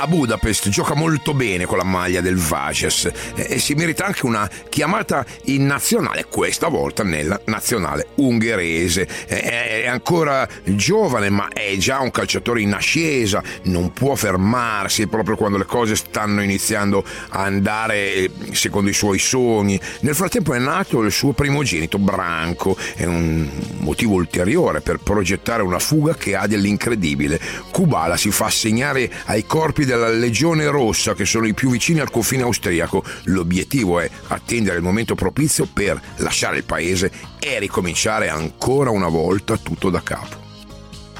a 0.00 0.06
Budapest 0.06 0.70
gioca 0.70 0.94
molto 0.94 1.34
bene 1.34 1.66
con 1.66 1.76
la 1.76 1.84
maglia 1.84 2.22
del 2.22 2.36
Vages 2.36 3.10
e 3.34 3.58
si 3.58 3.74
merita 3.74 4.06
anche 4.06 4.24
una 4.24 4.48
chiamata 4.70 5.26
in 5.44 5.66
nazionale, 5.66 6.24
questa 6.24 6.68
volta 6.68 7.02
nella 7.02 7.38
nazionale 7.46 8.08
ungherese. 8.14 9.06
È 9.26 9.86
ancora 9.86 10.48
giovane 10.64 11.28
ma 11.28 11.48
è 11.48 11.76
già 11.76 12.00
un 12.00 12.10
calciatore 12.10 12.62
in 12.62 12.72
ascesa, 12.72 13.42
non 13.64 13.92
può 13.92 14.14
fermarsi 14.14 15.06
proprio 15.06 15.36
quando 15.36 15.58
le 15.58 15.66
cose 15.66 15.96
stanno 15.96 16.42
iniziando 16.42 17.04
a 17.30 17.42
andare 17.42 18.14
eh, 18.14 18.30
secondo 18.52 18.88
i 18.88 18.94
suoi 18.94 19.18
sogni. 19.18 19.78
Nel 20.00 20.14
frattempo 20.14 20.54
è 20.54 20.58
nato 20.58 21.02
il 21.02 21.12
suo 21.12 21.32
primogenito 21.32 21.98
Branco, 21.98 22.74
è 22.94 23.04
un 23.04 23.50
motivo 23.80 24.14
ulteriore 24.14 24.80
per 24.80 24.96
progettare 24.96 25.62
una 25.62 25.78
fuga 25.78 26.14
che 26.14 26.36
ha 26.36 26.46
dell'incredibile. 26.46 27.38
Kubala 27.70 28.16
si 28.16 28.30
fa 28.30 28.46
assegnare 28.46 29.10
ai 29.26 29.44
corpi 29.44 29.88
della 29.90 30.08
Legione 30.08 30.68
Rossa, 30.68 31.14
che 31.14 31.24
sono 31.24 31.46
i 31.46 31.54
più 31.54 31.70
vicini 31.70 31.98
al 31.98 32.10
confine 32.10 32.42
austriaco. 32.42 33.02
L'obiettivo 33.24 33.98
è 33.98 34.08
attendere 34.28 34.76
il 34.76 34.82
momento 34.82 35.14
propizio 35.14 35.66
per 35.66 36.00
lasciare 36.16 36.58
il 36.58 36.64
paese 36.64 37.10
e 37.40 37.58
ricominciare 37.58 38.28
ancora 38.28 38.90
una 38.90 39.08
volta 39.08 39.56
tutto 39.56 39.90
da 39.90 40.00
capo. 40.02 40.38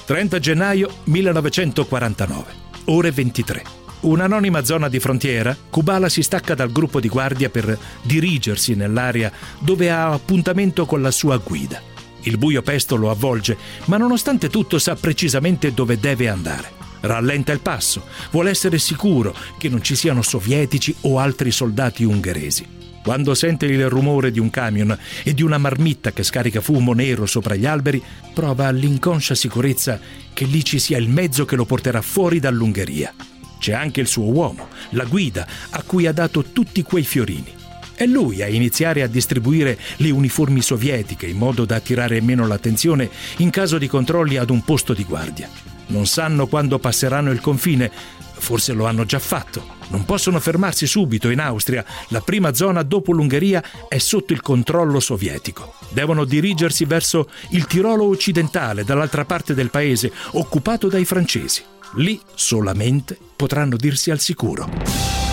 30 0.04 0.38
gennaio 0.38 0.88
1949, 1.04 2.44
ore 2.86 3.10
23. 3.10 3.62
Un'anonima 4.00 4.64
zona 4.64 4.88
di 4.88 4.98
frontiera, 4.98 5.56
Kubala 5.68 6.08
si 6.08 6.22
stacca 6.22 6.54
dal 6.54 6.72
gruppo 6.72 7.00
di 7.00 7.08
guardia 7.08 7.50
per 7.50 7.76
dirigersi 8.02 8.74
nell'area 8.74 9.30
dove 9.58 9.90
ha 9.90 10.10
appuntamento 10.12 10.86
con 10.86 11.02
la 11.02 11.10
sua 11.10 11.36
guida. 11.36 11.82
Il 12.22 12.38
buio 12.38 12.62
pesto 12.62 12.96
lo 12.96 13.10
avvolge, 13.10 13.56
ma 13.86 13.96
nonostante 13.96 14.48
tutto 14.48 14.78
sa 14.78 14.94
precisamente 14.94 15.74
dove 15.74 15.98
deve 15.98 16.28
andare. 16.28 16.79
Rallenta 17.00 17.52
il 17.52 17.60
passo, 17.60 18.04
vuole 18.30 18.50
essere 18.50 18.78
sicuro 18.78 19.34
che 19.58 19.68
non 19.68 19.82
ci 19.82 19.94
siano 19.94 20.22
sovietici 20.22 20.94
o 21.02 21.18
altri 21.18 21.50
soldati 21.50 22.04
ungheresi. 22.04 22.78
Quando 23.02 23.34
sente 23.34 23.64
il 23.64 23.88
rumore 23.88 24.30
di 24.30 24.38
un 24.38 24.50
camion 24.50 24.96
e 25.22 25.32
di 25.32 25.42
una 25.42 25.56
marmitta 25.56 26.12
che 26.12 26.22
scarica 26.22 26.60
fumo 26.60 26.92
nero 26.92 27.24
sopra 27.24 27.54
gli 27.54 27.64
alberi, 27.64 28.02
prova 28.34 28.70
l'inconscia 28.70 29.34
sicurezza 29.34 29.98
che 30.34 30.44
lì 30.44 30.62
ci 30.62 30.78
sia 30.78 30.98
il 30.98 31.08
mezzo 31.08 31.46
che 31.46 31.56
lo 31.56 31.64
porterà 31.64 32.02
fuori 32.02 32.40
dall'Ungheria. 32.40 33.14
C'è 33.58 33.72
anche 33.72 34.00
il 34.00 34.06
suo 34.06 34.24
uomo, 34.24 34.68
la 34.90 35.04
guida, 35.04 35.46
a 35.70 35.82
cui 35.82 36.06
ha 36.06 36.12
dato 36.12 36.44
tutti 36.44 36.82
quei 36.82 37.04
fiorini. 37.04 37.52
È 37.94 38.06
lui 38.06 38.42
a 38.42 38.48
iniziare 38.48 39.02
a 39.02 39.06
distribuire 39.06 39.78
le 39.96 40.10
uniformi 40.10 40.62
sovietiche 40.62 41.26
in 41.26 41.36
modo 41.36 41.64
da 41.64 41.76
attirare 41.76 42.20
meno 42.20 42.46
l'attenzione 42.46 43.10
in 43.38 43.50
caso 43.50 43.76
di 43.76 43.88
controlli 43.88 44.36
ad 44.36 44.50
un 44.50 44.62
posto 44.62 44.94
di 44.94 45.04
guardia. 45.04 45.69
Non 45.90 46.06
sanno 46.06 46.46
quando 46.46 46.78
passeranno 46.78 47.30
il 47.30 47.40
confine, 47.40 47.90
forse 47.90 48.72
lo 48.72 48.86
hanno 48.86 49.04
già 49.04 49.18
fatto. 49.18 49.78
Non 49.88 50.04
possono 50.04 50.38
fermarsi 50.38 50.86
subito 50.86 51.30
in 51.30 51.40
Austria. 51.40 51.84
La 52.08 52.20
prima 52.20 52.54
zona 52.54 52.82
dopo 52.82 53.12
l'Ungheria 53.12 53.62
è 53.88 53.98
sotto 53.98 54.32
il 54.32 54.40
controllo 54.40 55.00
sovietico. 55.00 55.74
Devono 55.90 56.24
dirigersi 56.24 56.84
verso 56.84 57.28
il 57.50 57.66
Tirolo 57.66 58.04
occidentale, 58.04 58.84
dall'altra 58.84 59.24
parte 59.24 59.52
del 59.52 59.70
paese, 59.70 60.12
occupato 60.32 60.88
dai 60.88 61.04
francesi. 61.04 61.62
Lì 61.94 62.20
solamente 62.34 63.18
potranno 63.34 63.76
dirsi 63.76 64.12
al 64.12 64.20
sicuro. 64.20 65.29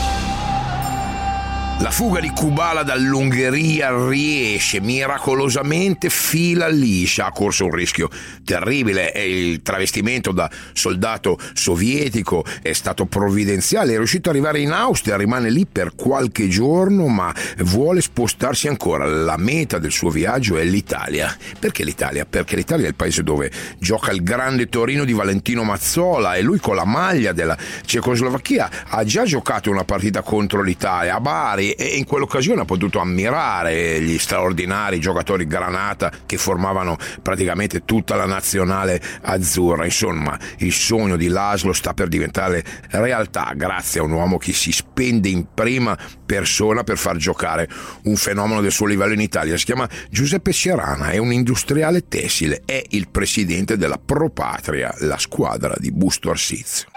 La 1.79 1.91
fuga 1.91 2.19
di 2.19 2.31
Kubala 2.31 2.81
dall'Ungheria 2.81 4.09
riesce 4.09 4.81
miracolosamente 4.81 6.09
fila 6.09 6.67
liscia. 6.67 7.27
Ha 7.27 7.31
corso 7.31 7.65
un 7.65 7.71
rischio 7.71 8.09
terribile 8.43 9.13
e 9.13 9.51
il 9.51 9.61
travestimento 9.61 10.31
da 10.31 10.49
soldato 10.73 11.37
sovietico 11.53 12.43
è 12.63 12.73
stato 12.73 13.05
provvidenziale. 13.05 13.93
È 13.93 13.97
riuscito 13.97 14.29
ad 14.29 14.35
arrivare 14.35 14.59
in 14.59 14.71
Austria, 14.71 15.17
rimane 15.17 15.51
lì 15.51 15.67
per 15.67 15.93
qualche 15.95 16.47
giorno, 16.47 17.05
ma 17.09 17.31
vuole 17.59 18.01
spostarsi 18.01 18.67
ancora. 18.67 19.05
La 19.05 19.37
meta 19.37 19.77
del 19.77 19.91
suo 19.91 20.09
viaggio 20.09 20.57
è 20.57 20.63
l'Italia. 20.63 21.33
Perché 21.59 21.83
l'Italia? 21.83 22.25
Perché 22.25 22.55
l'Italia 22.55 22.85
è 22.85 22.89
il 22.89 22.95
paese 22.95 23.21
dove 23.21 23.51
gioca 23.77 24.11
il 24.11 24.23
grande 24.23 24.67
Torino 24.67 25.05
di 25.05 25.13
Valentino 25.13 25.63
Mazzola 25.63 26.33
e 26.33 26.41
lui 26.41 26.57
con 26.57 26.75
la 26.75 26.85
maglia 26.85 27.33
della 27.33 27.55
Cecoslovacchia 27.85 28.69
ha 28.87 29.03
già 29.03 29.25
giocato 29.25 29.69
una 29.69 29.83
partita 29.83 30.23
contro 30.23 30.63
l'Italia 30.63 31.13
a 31.15 31.19
Bari 31.19 31.66
e 31.71 31.97
in 31.97 32.05
quell'occasione 32.05 32.61
ha 32.61 32.65
potuto 32.65 32.99
ammirare 32.99 34.01
gli 34.01 34.17
straordinari 34.17 34.99
giocatori 34.99 35.45
granata 35.45 36.11
che 36.25 36.37
formavano 36.37 36.97
praticamente 37.21 37.85
tutta 37.85 38.15
la 38.15 38.25
nazionale 38.25 39.01
azzurra. 39.21 39.85
Insomma, 39.85 40.37
il 40.57 40.73
sogno 40.73 41.15
di 41.15 41.27
Laszlo 41.27 41.73
sta 41.73 41.93
per 41.93 42.07
diventare 42.07 42.63
realtà 42.91 43.53
grazie 43.55 43.99
a 43.99 44.03
un 44.03 44.11
uomo 44.11 44.37
che 44.37 44.53
si 44.53 44.71
spende 44.71 45.29
in 45.29 45.47
prima 45.53 45.97
persona 46.25 46.83
per 46.83 46.97
far 46.97 47.17
giocare 47.17 47.67
un 48.03 48.15
fenomeno 48.15 48.61
del 48.61 48.71
suo 48.71 48.85
livello 48.85 49.13
in 49.13 49.21
Italia. 49.21 49.57
Si 49.57 49.65
chiama 49.65 49.87
Giuseppe 50.09 50.51
Cerana, 50.51 51.09
è 51.09 51.17
un 51.17 51.31
industriale 51.31 52.07
tessile, 52.07 52.61
è 52.65 52.83
il 52.89 53.09
presidente 53.09 53.77
della 53.77 53.99
Pro 54.03 54.29
Patria, 54.29 54.93
la 54.99 55.17
squadra 55.17 55.73
di 55.77 55.91
Busto 55.91 56.29
Arsizio. 56.29 56.87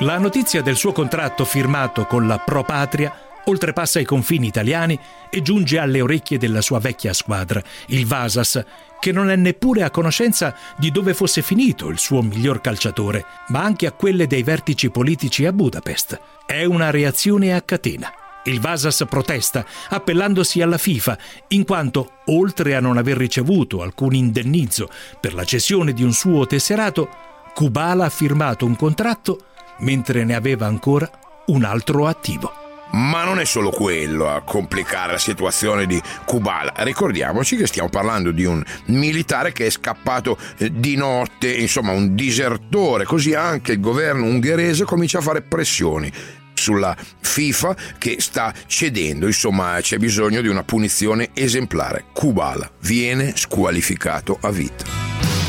La 0.00 0.16
notizia 0.16 0.62
del 0.62 0.76
suo 0.76 0.92
contratto 0.92 1.44
firmato 1.44 2.06
con 2.06 2.26
la 2.26 2.38
Pro 2.38 2.64
Patria 2.64 3.29
oltrepassa 3.44 4.00
i 4.00 4.04
confini 4.04 4.46
italiani 4.46 4.98
e 5.30 5.42
giunge 5.42 5.78
alle 5.78 6.00
orecchie 6.00 6.38
della 6.38 6.60
sua 6.60 6.78
vecchia 6.78 7.12
squadra, 7.12 7.62
il 7.86 8.06
Vasas, 8.06 8.64
che 8.98 9.12
non 9.12 9.30
è 9.30 9.36
neppure 9.36 9.82
a 9.82 9.90
conoscenza 9.90 10.54
di 10.76 10.90
dove 10.90 11.14
fosse 11.14 11.42
finito 11.42 11.88
il 11.88 11.98
suo 11.98 12.22
miglior 12.22 12.60
calciatore, 12.60 13.24
ma 13.48 13.62
anche 13.62 13.86
a 13.86 13.92
quelle 13.92 14.26
dei 14.26 14.42
vertici 14.42 14.90
politici 14.90 15.46
a 15.46 15.52
Budapest. 15.52 16.20
È 16.46 16.64
una 16.64 16.90
reazione 16.90 17.54
a 17.54 17.62
catena. 17.62 18.12
Il 18.44 18.60
Vasas 18.60 19.04
protesta, 19.08 19.64
appellandosi 19.88 20.62
alla 20.62 20.78
FIFA, 20.78 21.18
in 21.48 21.64
quanto, 21.64 22.12
oltre 22.26 22.74
a 22.74 22.80
non 22.80 22.96
aver 22.96 23.16
ricevuto 23.16 23.82
alcun 23.82 24.14
indennizzo 24.14 24.88
per 25.20 25.34
la 25.34 25.44
cessione 25.44 25.92
di 25.92 26.02
un 26.02 26.12
suo 26.12 26.46
tesserato, 26.46 27.08
Kubala 27.52 28.06
ha 28.06 28.10
firmato 28.10 28.64
un 28.64 28.76
contratto 28.76 29.44
mentre 29.80 30.24
ne 30.24 30.34
aveva 30.34 30.66
ancora 30.66 31.10
un 31.46 31.64
altro 31.64 32.06
attivo. 32.06 32.59
Ma 32.92 33.24
non 33.24 33.38
è 33.38 33.44
solo 33.44 33.70
quello 33.70 34.28
a 34.28 34.42
complicare 34.42 35.12
la 35.12 35.18
situazione 35.18 35.86
di 35.86 36.00
Kubala. 36.24 36.72
Ricordiamoci 36.78 37.56
che 37.56 37.66
stiamo 37.66 37.88
parlando 37.88 38.32
di 38.32 38.44
un 38.44 38.62
militare 38.86 39.52
che 39.52 39.66
è 39.66 39.70
scappato 39.70 40.36
eh, 40.58 40.72
di 40.72 40.96
notte, 40.96 41.52
insomma 41.52 41.92
un 41.92 42.14
disertore, 42.14 43.04
così 43.04 43.34
anche 43.34 43.72
il 43.72 43.80
governo 43.80 44.24
ungherese 44.24 44.84
comincia 44.84 45.18
a 45.18 45.22
fare 45.22 45.42
pressioni 45.42 46.12
sulla 46.60 46.94
FIFA 47.20 47.76
che 47.96 48.16
sta 48.18 48.52
cedendo, 48.66 49.26
insomma 49.26 49.78
c'è 49.80 49.96
bisogno 49.96 50.42
di 50.42 50.48
una 50.48 50.62
punizione 50.62 51.30
esemplare. 51.32 52.04
Kubala 52.12 52.70
viene 52.80 53.32
squalificato 53.34 54.36
a 54.40 54.50
vita. 54.50 55.39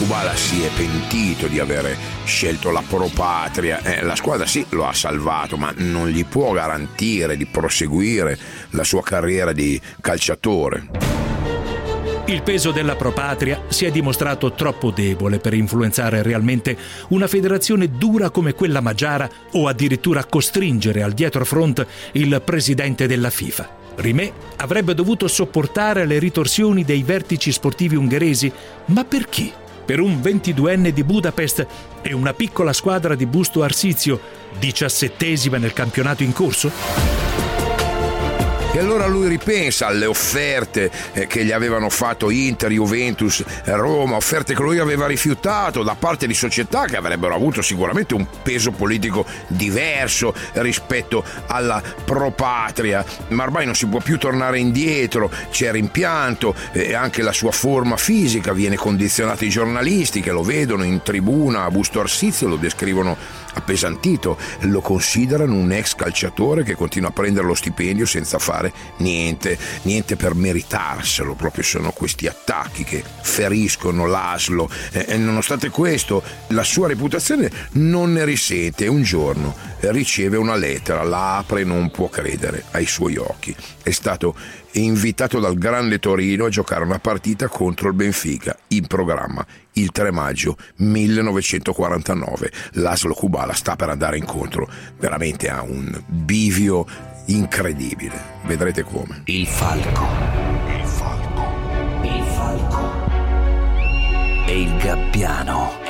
Kubala 0.00 0.34
si 0.34 0.62
è 0.62 0.70
pentito 0.74 1.46
di 1.46 1.58
aver 1.58 1.94
scelto 2.24 2.70
la 2.70 2.82
propatria. 2.88 3.82
Eh, 3.82 4.02
la 4.02 4.16
squadra 4.16 4.46
sì 4.46 4.64
lo 4.70 4.86
ha 4.86 4.94
salvato, 4.94 5.58
ma 5.58 5.74
non 5.76 6.08
gli 6.08 6.24
può 6.24 6.52
garantire 6.52 7.36
di 7.36 7.44
proseguire 7.44 8.38
la 8.70 8.82
sua 8.82 9.02
carriera 9.02 9.52
di 9.52 9.78
calciatore. 10.00 10.88
Il 12.28 12.42
peso 12.42 12.70
della 12.70 12.96
propatria 12.96 13.64
si 13.68 13.84
è 13.84 13.90
dimostrato 13.90 14.54
troppo 14.54 14.90
debole 14.90 15.38
per 15.38 15.52
influenzare 15.52 16.22
realmente 16.22 16.78
una 17.08 17.26
federazione 17.26 17.90
dura 17.90 18.30
come 18.30 18.54
quella 18.54 18.80
magiara 18.80 19.28
o 19.52 19.68
addirittura 19.68 20.24
costringere 20.24 21.02
al 21.02 21.12
dietro 21.12 21.44
front 21.44 21.86
il 22.12 22.40
presidente 22.42 23.06
della 23.06 23.28
FIFA. 23.28 23.76
Rimè 23.96 24.32
avrebbe 24.56 24.94
dovuto 24.94 25.28
sopportare 25.28 26.06
le 26.06 26.18
ritorsioni 26.18 26.84
dei 26.84 27.02
vertici 27.02 27.52
sportivi 27.52 27.96
ungheresi, 27.96 28.50
ma 28.86 29.04
per 29.04 29.28
chi? 29.28 29.52
Per 29.90 29.98
un 29.98 30.20
22enne 30.20 30.90
di 30.90 31.02
Budapest 31.02 31.66
e 32.00 32.12
una 32.12 32.32
piccola 32.32 32.72
squadra 32.72 33.16
di 33.16 33.26
Busto 33.26 33.64
Arsizio 33.64 34.20
diciassettesima 34.56 35.58
nel 35.58 35.72
campionato 35.72 36.22
in 36.22 36.32
corso? 36.32 37.19
E 38.72 38.78
allora 38.78 39.08
lui 39.08 39.26
ripensa 39.26 39.88
alle 39.88 40.06
offerte 40.06 40.92
eh, 41.12 41.26
che 41.26 41.44
gli 41.44 41.50
avevano 41.50 41.90
fatto 41.90 42.30
Inter, 42.30 42.70
Juventus, 42.70 43.42
Roma, 43.64 44.14
offerte 44.14 44.54
che 44.54 44.62
lui 44.62 44.78
aveva 44.78 45.08
rifiutato 45.08 45.82
da 45.82 45.96
parte 45.96 46.28
di 46.28 46.34
società 46.34 46.84
che 46.84 46.96
avrebbero 46.96 47.34
avuto 47.34 47.62
sicuramente 47.62 48.14
un 48.14 48.24
peso 48.44 48.70
politico 48.70 49.26
diverso 49.48 50.32
rispetto 50.52 51.24
alla 51.46 51.82
propatria, 52.04 53.04
ma 53.30 53.42
ormai 53.42 53.64
non 53.64 53.74
si 53.74 53.86
può 53.86 53.98
più 53.98 54.18
tornare 54.18 54.60
indietro, 54.60 55.32
c'è 55.50 55.72
rimpianto 55.72 56.54
e 56.70 56.94
anche 56.94 57.22
la 57.22 57.32
sua 57.32 57.50
forma 57.50 57.96
fisica 57.96 58.52
viene 58.52 58.76
condizionata. 58.76 59.44
I 59.44 59.48
giornalisti 59.48 60.20
che 60.20 60.30
lo 60.30 60.44
vedono 60.44 60.84
in 60.84 61.02
tribuna 61.02 61.64
a 61.64 61.70
Busto 61.72 61.98
Arsizio, 61.98 62.46
lo 62.46 62.56
descrivono 62.56 63.16
appesantito, 63.54 64.38
lo 64.60 64.80
considerano 64.80 65.54
un 65.54 65.72
ex 65.72 65.94
calciatore 65.94 66.62
che 66.62 66.74
continua 66.74 67.08
a 67.10 67.12
prendere 67.12 67.46
lo 67.46 67.54
stipendio 67.54 68.06
senza 68.06 68.38
fare 68.38 68.72
niente, 68.98 69.58
niente 69.82 70.16
per 70.16 70.34
meritarselo, 70.34 71.34
proprio 71.34 71.62
sono 71.62 71.92
questi 71.92 72.26
attacchi 72.26 72.84
che 72.84 73.02
feriscono 73.22 74.06
l'aslo. 74.06 74.68
E 74.92 75.16
nonostante 75.16 75.70
questo 75.70 76.22
la 76.48 76.64
sua 76.64 76.88
reputazione 76.88 77.50
non 77.72 78.12
ne 78.12 78.24
risente. 78.24 78.86
Un 78.86 79.02
giorno 79.02 79.54
riceve 79.80 80.36
una 80.36 80.56
lettera, 80.56 81.02
la 81.02 81.38
apre 81.38 81.62
e 81.62 81.64
non 81.64 81.90
può 81.90 82.08
credere 82.08 82.64
ai 82.72 82.86
suoi 82.86 83.16
occhi. 83.16 83.54
È 83.82 83.90
stato 83.90 84.34
invitato 84.72 85.40
dal 85.40 85.56
Grande 85.56 85.98
Torino 85.98 86.44
a 86.44 86.48
giocare 86.48 86.84
una 86.84 86.98
partita 86.98 87.48
contro 87.48 87.88
il 87.88 87.94
Benfica 87.94 88.56
in 88.68 88.86
programma 88.86 89.44
il 89.74 89.90
3 89.90 90.10
maggio 90.10 90.56
1949. 90.76 92.50
Laszlo 92.72 93.14
Kubala 93.14 93.52
sta 93.52 93.76
per 93.76 93.88
andare 93.88 94.18
incontro 94.18 94.68
veramente 94.98 95.48
a 95.48 95.62
un 95.62 96.00
bivio 96.06 96.86
incredibile. 97.26 98.38
Vedrete 98.44 98.82
come. 98.82 99.22
Il 99.26 99.46
falco. 99.46 100.06
Il 100.66 100.86
falco. 100.86 101.44
Il 102.02 102.22
falco. 102.22 103.08
E 104.46 104.60
il 104.60 104.76
gabbiano. 104.78 105.89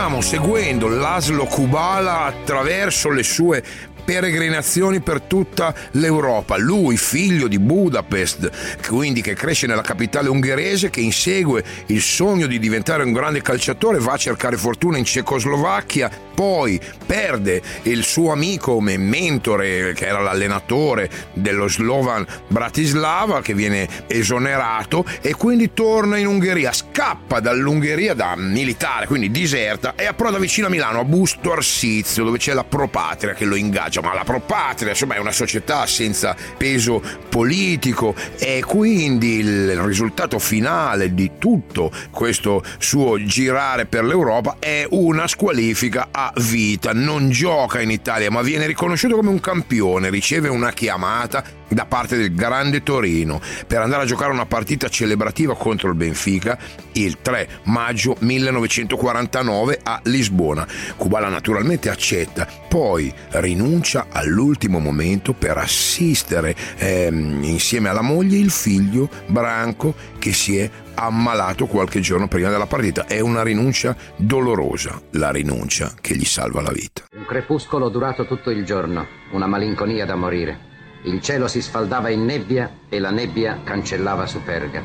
Stiamo 0.00 0.22
seguendo 0.22 0.88
l'Aslo 0.88 1.44
Kubala 1.44 2.24
attraverso 2.24 3.10
le 3.10 3.22
sue 3.22 3.62
peregrinazioni 4.04 5.00
per 5.00 5.20
tutta 5.22 5.74
l'Europa. 5.92 6.56
Lui, 6.56 6.96
figlio 6.96 7.46
di 7.46 7.58
Budapest, 7.58 8.50
quindi 8.88 9.22
che 9.22 9.34
cresce 9.34 9.66
nella 9.66 9.82
capitale 9.82 10.28
ungherese, 10.28 10.90
che 10.90 11.00
insegue 11.00 11.64
il 11.86 12.00
sogno 12.00 12.46
di 12.46 12.58
diventare 12.58 13.04
un 13.04 13.12
grande 13.12 13.42
calciatore, 13.42 13.98
va 13.98 14.14
a 14.14 14.16
cercare 14.16 14.56
fortuna 14.56 14.98
in 14.98 15.04
Cecoslovacchia, 15.04 16.10
poi 16.34 16.80
perde 17.04 17.60
il 17.82 18.02
suo 18.02 18.32
amico 18.32 18.78
come 18.80 18.96
mentore, 18.96 19.92
che 19.92 20.06
era 20.06 20.20
l'allenatore 20.20 21.10
dello 21.34 21.68
Slovan 21.68 22.24
Bratislava, 22.48 23.42
che 23.42 23.52
viene 23.52 23.86
esonerato 24.06 25.04
e 25.20 25.34
quindi 25.34 25.74
torna 25.74 26.16
in 26.16 26.26
Ungheria, 26.26 26.72
scappa 26.72 27.40
dall'Ungheria 27.40 28.14
da 28.14 28.36
militare, 28.36 29.06
quindi 29.06 29.30
diserta 29.30 29.94
e 29.96 30.06
approda 30.06 30.38
vicino 30.38 30.68
a 30.68 30.70
Milano, 30.70 31.00
a 31.00 31.04
Busto 31.04 31.52
Arsizio, 31.52 32.24
dove 32.24 32.38
c'è 32.38 32.54
la 32.54 32.64
Propatria 32.64 33.34
che 33.34 33.44
lo 33.44 33.54
ingaggia 33.54 33.99
ma 34.00 34.14
la 34.14 34.24
Propatria 34.24 34.90
insomma 34.90 35.14
è 35.14 35.18
una 35.18 35.32
società 35.32 35.86
senza 35.86 36.36
peso 36.56 37.02
politico 37.28 38.14
e 38.38 38.62
quindi 38.66 39.38
il 39.38 39.80
risultato 39.82 40.38
finale 40.38 41.14
di 41.14 41.32
tutto 41.38 41.90
questo 42.10 42.62
suo 42.78 43.22
girare 43.24 43.86
per 43.86 44.04
l'Europa 44.04 44.56
è 44.58 44.86
una 44.90 45.26
squalifica 45.26 46.08
a 46.10 46.32
vita. 46.36 46.92
Non 46.92 47.30
gioca 47.30 47.80
in 47.80 47.90
Italia 47.90 48.30
ma 48.30 48.42
viene 48.42 48.66
riconosciuto 48.66 49.16
come 49.16 49.30
un 49.30 49.40
campione, 49.40 50.10
riceve 50.10 50.48
una 50.48 50.72
chiamata 50.72 51.58
da 51.70 51.86
parte 51.86 52.16
del 52.16 52.34
Grande 52.34 52.82
Torino 52.82 53.40
per 53.66 53.80
andare 53.80 54.02
a 54.02 54.06
giocare 54.06 54.32
una 54.32 54.46
partita 54.46 54.88
celebrativa 54.88 55.56
contro 55.56 55.88
il 55.88 55.94
Benfica 55.94 56.58
il 56.92 57.18
3 57.22 57.48
maggio 57.64 58.16
1949 58.18 59.80
a 59.82 60.00
Lisbona. 60.04 60.66
Kubala 60.96 61.28
naturalmente 61.28 61.88
accetta, 61.88 62.46
poi 62.68 63.12
rinuncia 63.30 64.06
all'ultimo 64.10 64.78
momento 64.78 65.32
per 65.32 65.58
assistere 65.58 66.54
ehm, 66.78 67.42
insieme 67.44 67.88
alla 67.88 68.02
moglie 68.02 68.38
il 68.38 68.50
figlio 68.50 69.08
Branco 69.26 69.94
che 70.18 70.32
si 70.32 70.58
è 70.58 70.68
ammalato 70.94 71.66
qualche 71.66 72.00
giorno 72.00 72.28
prima 72.28 72.50
della 72.50 72.66
partita. 72.66 73.06
È 73.06 73.20
una 73.20 73.42
rinuncia 73.42 73.96
dolorosa, 74.16 75.00
la 75.12 75.30
rinuncia 75.30 75.94
che 76.00 76.16
gli 76.16 76.24
salva 76.24 76.60
la 76.60 76.72
vita. 76.72 77.04
Un 77.16 77.24
crepuscolo 77.26 77.88
durato 77.88 78.26
tutto 78.26 78.50
il 78.50 78.64
giorno, 78.64 79.06
una 79.32 79.46
malinconia 79.46 80.04
da 80.04 80.16
morire. 80.16 80.69
Il 81.02 81.22
cielo 81.22 81.48
si 81.48 81.62
sfaldava 81.62 82.10
in 82.10 82.24
nebbia 82.24 82.70
e 82.88 82.98
la 82.98 83.10
nebbia 83.10 83.60
cancellava 83.64 84.26
Superga. 84.26 84.82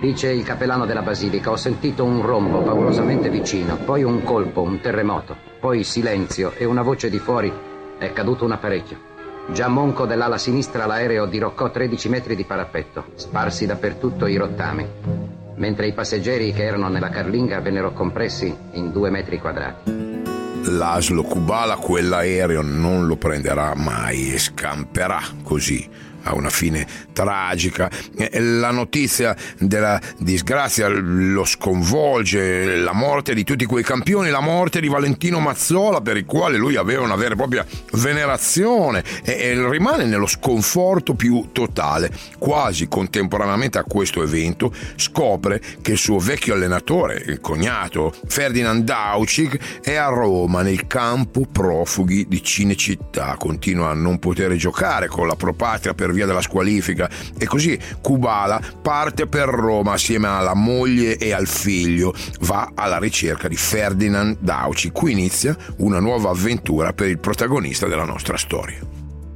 Dice 0.00 0.30
il 0.32 0.42
capellano 0.42 0.84
della 0.84 1.02
basilica, 1.02 1.50
ho 1.50 1.56
sentito 1.56 2.04
un 2.04 2.22
rombo 2.22 2.62
paurosamente 2.62 3.30
vicino, 3.30 3.76
poi 3.76 4.02
un 4.02 4.22
colpo, 4.24 4.62
un 4.62 4.80
terremoto, 4.80 5.36
poi 5.60 5.84
silenzio 5.84 6.52
e 6.56 6.64
una 6.64 6.82
voce 6.82 7.08
di 7.08 7.18
fuori, 7.18 7.52
è 7.98 8.12
caduto 8.12 8.44
un 8.44 8.52
apparecchio. 8.52 9.06
Già 9.52 9.68
monco 9.68 10.06
dell'ala 10.06 10.38
sinistra 10.38 10.86
l'aereo 10.86 11.26
diroccò 11.26 11.70
13 11.70 12.08
metri 12.08 12.36
di 12.36 12.44
parapetto, 12.44 13.06
sparsi 13.14 13.64
dappertutto 13.64 14.26
i 14.26 14.36
rottami, 14.36 14.86
mentre 15.54 15.86
i 15.86 15.92
passeggeri 15.92 16.52
che 16.52 16.64
erano 16.64 16.88
nella 16.88 17.10
carlinga 17.10 17.60
vennero 17.60 17.92
compressi 17.92 18.54
in 18.72 18.92
due 18.92 19.10
metri 19.10 19.38
quadrati. 19.38 19.97
Laszlo 20.68 21.22
Kubala 21.22 21.76
quell'aereo 21.76 22.62
non 22.62 23.06
lo 23.06 23.16
prenderà 23.16 23.74
mai 23.74 24.34
e 24.34 24.38
scamperà 24.38 25.20
così 25.42 25.88
a 26.28 26.34
una 26.34 26.50
fine 26.50 26.86
tragica. 27.12 27.90
La 28.32 28.70
notizia 28.70 29.36
della 29.58 30.00
disgrazia 30.18 30.88
lo 30.88 31.44
sconvolge, 31.44 32.76
la 32.76 32.92
morte 32.92 33.34
di 33.34 33.44
tutti 33.44 33.64
quei 33.64 33.82
campioni, 33.82 34.30
la 34.30 34.40
morte 34.40 34.80
di 34.80 34.88
Valentino 34.88 35.40
Mazzola 35.40 36.00
per 36.00 36.16
il 36.16 36.24
quale 36.24 36.56
lui 36.56 36.76
aveva 36.76 37.02
una 37.02 37.16
vera 37.16 37.34
e 37.34 37.36
propria 37.36 37.66
venerazione 37.92 39.02
e, 39.24 39.68
rimane 39.68 40.04
nello 40.04 40.26
sconforto 40.26 41.14
più 41.14 41.48
totale. 41.52 42.10
Quasi 42.38 42.88
contemporaneamente 42.88 43.78
a 43.78 43.84
questo 43.84 44.22
evento 44.22 44.72
scopre 44.96 45.60
che 45.82 45.92
il 45.92 45.98
suo 45.98 46.18
vecchio 46.18 46.54
allenatore, 46.54 47.22
il 47.26 47.40
cognato 47.40 48.12
Ferdinand 48.26 48.84
Daucic, 48.84 49.80
è 49.80 49.94
a 49.94 50.08
Roma 50.08 50.62
nel 50.62 50.86
campo 50.86 51.46
profughi 51.50 52.26
di 52.28 52.42
Cinecittà, 52.42 53.36
continua 53.38 53.90
a 53.90 53.94
non 53.94 54.18
poter 54.18 54.54
giocare 54.56 55.08
con 55.08 55.26
la 55.26 55.36
propatria 55.36 55.94
per 55.94 56.12
via 56.12 56.17
della 56.26 56.40
squalifica 56.40 57.08
e 57.36 57.46
così 57.46 57.78
Kubala 58.00 58.60
parte 58.80 59.26
per 59.26 59.48
Roma 59.48 59.92
assieme 59.92 60.26
alla 60.28 60.54
moglie 60.54 61.16
e 61.16 61.32
al 61.32 61.46
figlio, 61.46 62.14
va 62.40 62.72
alla 62.74 62.98
ricerca 62.98 63.48
di 63.48 63.56
Ferdinand 63.56 64.38
Dauci. 64.40 64.90
Qui 64.90 65.12
inizia 65.12 65.56
una 65.78 66.00
nuova 66.00 66.30
avventura 66.30 66.92
per 66.92 67.08
il 67.08 67.18
protagonista 67.18 67.86
della 67.86 68.04
nostra 68.04 68.36
storia. 68.36 68.78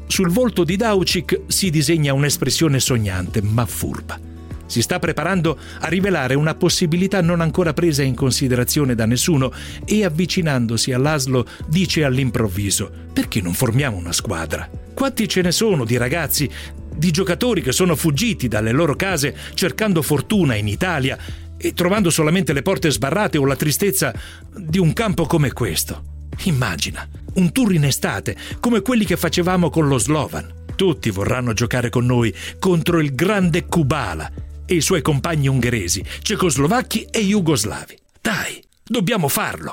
Sul 0.07 0.31
volto 0.31 0.65
di 0.65 0.77
Daucic 0.77 1.43
si 1.47 1.71
disegna 1.71 2.13
un'espressione 2.13 2.81
sognante 2.81 3.41
ma 3.41 3.65
furba. 3.65 4.32
Si 4.73 4.81
sta 4.81 4.99
preparando 4.99 5.59
a 5.81 5.87
rivelare 5.89 6.35
una 6.35 6.55
possibilità 6.55 7.21
non 7.21 7.43
ancora 7.43 7.75
presa 7.75 8.03
in 8.03 8.15
considerazione 8.15 8.95
da 8.95 9.05
nessuno 9.05 9.53
e 9.85 10.03
avvicinandosi 10.03 10.93
all'Aslo 10.93 11.47
dice 11.67 12.05
all'improvviso: 12.05 12.91
Perché 13.13 13.43
non 13.43 13.53
formiamo 13.53 13.99
una 13.99 14.13
squadra? 14.13 14.67
Quanti 14.95 15.29
ce 15.29 15.43
ne 15.43 15.53
sono 15.53 15.85
di 15.85 15.99
ragazzi, 15.99 16.49
di 16.97 17.11
giocatori 17.11 17.61
che 17.61 17.71
sono 17.71 17.95
fuggiti 17.95 18.49
dalle 18.49 18.73
loro 18.73 18.97
case 18.97 19.37
cercando 19.53 20.01
fortuna 20.01 20.55
in 20.55 20.69
Italia 20.69 21.19
e 21.59 21.75
trovando 21.75 22.09
solamente 22.09 22.55
le 22.55 22.63
porte 22.63 22.91
sbarrate 22.91 23.37
o 23.37 23.45
la 23.45 23.57
tristezza 23.57 24.15
di 24.57 24.79
un 24.79 24.95
campo 24.95 25.27
come 25.27 25.53
questo? 25.53 26.31
Immagina, 26.45 27.07
un 27.35 27.53
tour 27.53 27.75
in 27.75 27.85
estate, 27.85 28.35
come 28.59 28.81
quelli 28.81 29.05
che 29.05 29.19
facevamo 29.19 29.69
con 29.69 29.87
lo 29.87 29.99
Slovan. 29.99 30.51
Tutti 30.75 31.11
vorranno 31.11 31.53
giocare 31.53 31.91
con 31.91 32.07
noi 32.07 32.35
contro 32.59 33.01
il 33.01 33.15
grande 33.15 33.67
Kubala 33.67 34.49
e 34.67 34.75
i 34.75 34.81
suoi 34.81 35.03
compagni 35.03 35.49
ungheresi, 35.49 36.05
cecoslovacchi 36.23 37.05
e 37.11 37.21
jugoslavi. 37.21 37.99
Dai, 38.21 38.63
dobbiamo 38.85 39.29
farlo! 39.29 39.73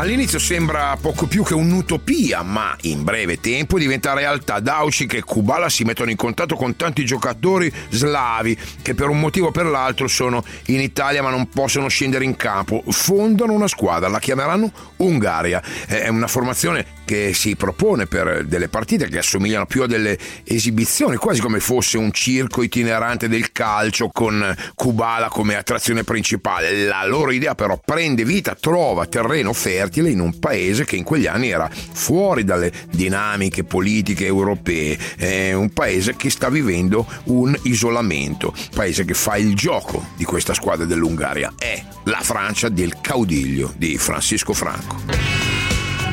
All'inizio 0.00 0.38
sembra 0.38 0.96
poco 0.98 1.26
più 1.26 1.44
che 1.44 1.52
un'utopia, 1.52 2.40
ma 2.40 2.74
in 2.82 3.04
breve 3.04 3.38
tempo 3.38 3.78
diventa 3.78 4.14
realtà. 4.14 4.58
Daucic 4.58 5.12
e 5.12 5.22
Kubala 5.22 5.68
si 5.68 5.84
mettono 5.84 6.08
in 6.08 6.16
contatto 6.16 6.56
con 6.56 6.74
tanti 6.74 7.04
giocatori 7.04 7.70
slavi 7.90 8.56
che 8.80 8.94
per 8.94 9.10
un 9.10 9.20
motivo 9.20 9.48
o 9.48 9.50
per 9.50 9.66
l'altro 9.66 10.06
sono 10.06 10.42
in 10.68 10.80
Italia 10.80 11.22
ma 11.22 11.28
non 11.28 11.50
possono 11.50 11.88
scendere 11.88 12.24
in 12.24 12.34
campo. 12.34 12.82
Fondano 12.88 13.52
una 13.52 13.68
squadra, 13.68 14.08
la 14.08 14.20
chiameranno 14.20 14.72
Ungaria. 14.96 15.62
È 15.86 16.08
una 16.08 16.28
formazione 16.28 16.86
che 17.10 17.34
si 17.34 17.56
propone 17.56 18.06
per 18.06 18.44
delle 18.44 18.68
partite 18.68 19.08
che 19.08 19.18
assomigliano 19.18 19.66
più 19.66 19.82
a 19.82 19.88
delle 19.88 20.16
esibizioni, 20.44 21.16
quasi 21.16 21.40
come 21.40 21.58
fosse 21.58 21.98
un 21.98 22.12
circo 22.12 22.62
itinerante 22.62 23.28
del 23.28 23.50
calcio 23.50 24.10
con 24.10 24.54
Kubala 24.76 25.26
come 25.26 25.56
attrazione 25.56 26.04
principale. 26.04 26.84
La 26.84 27.04
loro 27.04 27.32
idea 27.32 27.56
però 27.56 27.80
prende 27.84 28.24
vita, 28.24 28.54
trova 28.54 29.06
terreno 29.06 29.52
fertile 29.52 30.10
in 30.10 30.20
un 30.20 30.38
paese 30.38 30.84
che 30.84 30.94
in 30.94 31.02
quegli 31.02 31.26
anni 31.26 31.50
era 31.50 31.68
fuori 31.68 32.44
dalle 32.44 32.72
dinamiche 32.92 33.64
politiche 33.64 34.26
europee, 34.26 34.96
è 35.16 35.52
un 35.52 35.72
paese 35.72 36.14
che 36.14 36.30
sta 36.30 36.48
vivendo 36.48 37.04
un 37.24 37.58
isolamento, 37.64 38.54
paese 38.72 39.04
che 39.04 39.14
fa 39.14 39.36
il 39.36 39.56
gioco 39.56 40.10
di 40.14 40.22
questa 40.22 40.54
squadra 40.54 40.84
dell'Ungaria, 40.84 41.54
è 41.58 41.82
la 42.04 42.20
Francia 42.20 42.68
del 42.68 43.00
caudiglio 43.00 43.72
di 43.76 43.98
Francisco 43.98 44.52
Franco. 44.52 45.49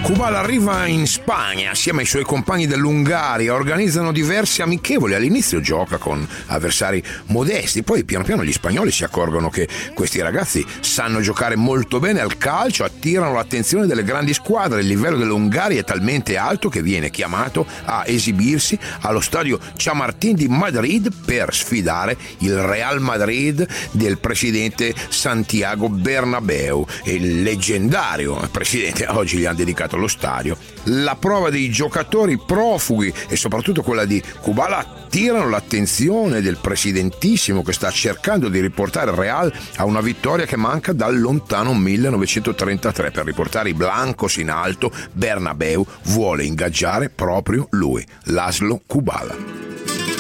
Kubala 0.02 0.40
arriva 0.40 0.86
in 0.86 1.06
Spagna 1.06 1.72
assieme 1.72 2.00
ai 2.02 2.06
suoi 2.06 2.24
compagni 2.24 2.66
dell'Ungaria, 2.66 3.54
organizzano 3.54 4.14
diversi 4.14 4.62
amichevoli. 4.62 5.14
All'inizio 5.14 5.60
gioca 5.60 5.98
con 5.98 6.26
avversari 6.48 7.04
modesti, 7.26 7.84
poi 7.84 8.06
piano 8.06 8.24
piano 8.24 8.44
gli 8.44 8.52
spagnoli 8.54 8.92
si 8.92 9.04
accorgono 9.04 9.50
che 9.50 9.68
questi 9.94 10.22
ragazzi 10.22 10.66
sanno 10.80 11.20
giocare 11.20 11.58
molto 11.58 12.00
bene 12.00 12.22
al 12.22 12.38
calcio, 12.38 12.86
attirano 12.86 13.34
l'attenzione 13.34 13.86
delle 13.86 14.04
grandi 14.04 14.34
squadre. 14.34 14.80
Il 14.80 14.88
livello 14.88 15.18
dell'Ungaria 15.18 15.82
è 15.82 15.84
talmente 15.84 16.38
alto 16.38 16.70
che 16.70 16.82
viene 16.82 17.10
chiamato 17.10 17.66
a 17.86 18.04
esibirsi 18.06 18.80
allo 19.02 19.20
stadio 19.20 19.60
Chamartín 19.76 20.36
di 20.36 20.48
Madrid 20.48 21.12
per 21.26 21.54
sfidare 21.54 22.18
il 22.40 22.58
Real 22.58 23.02
Madrid 23.02 23.68
del 23.92 24.20
presidente 24.20 24.96
Santiago 25.10 25.90
Bernabeu, 25.90 26.86
il 27.06 27.42
leggendario 27.42 28.36
presidente. 28.52 29.06
Oggi 29.08 29.38
gli 29.38 29.46
hanno 29.46 29.58
dedicato 29.58 29.87
allo 29.96 30.08
stadio. 30.08 30.58
La 30.86 31.16
prova 31.16 31.50
dei 31.50 31.70
giocatori 31.70 32.38
profughi 32.38 33.14
e 33.28 33.36
soprattutto 33.36 33.82
quella 33.82 34.06
di 34.06 34.22
Kubala 34.42 34.80
attirano 34.80 35.50
l'attenzione 35.50 36.42
del 36.42 36.58
presidentissimo 36.62 37.64
che 37.64 37.74
sta 37.74 37.90
cercando 37.90 38.50
di 38.50 38.60
riportare 38.60 39.12
il 39.12 39.18
Real 39.18 39.54
a 39.78 39.86
una 39.86 40.02
vittoria 40.02 40.46
che 40.46 40.58
manca 40.58 40.94
dal 40.94 41.20
lontano 41.20 41.74
1933 41.74 43.12
per 43.12 43.26
riportare 43.26 43.70
i 43.70 43.74
Blancos 43.74 44.38
in 44.38 44.50
alto. 44.50 44.92
Bernabeu 45.12 45.86
vuole 46.04 46.44
ingaggiare 46.44 47.10
proprio 47.10 47.68
lui, 47.72 48.06
Laszlo 48.26 48.82
Kubala. 48.86 50.17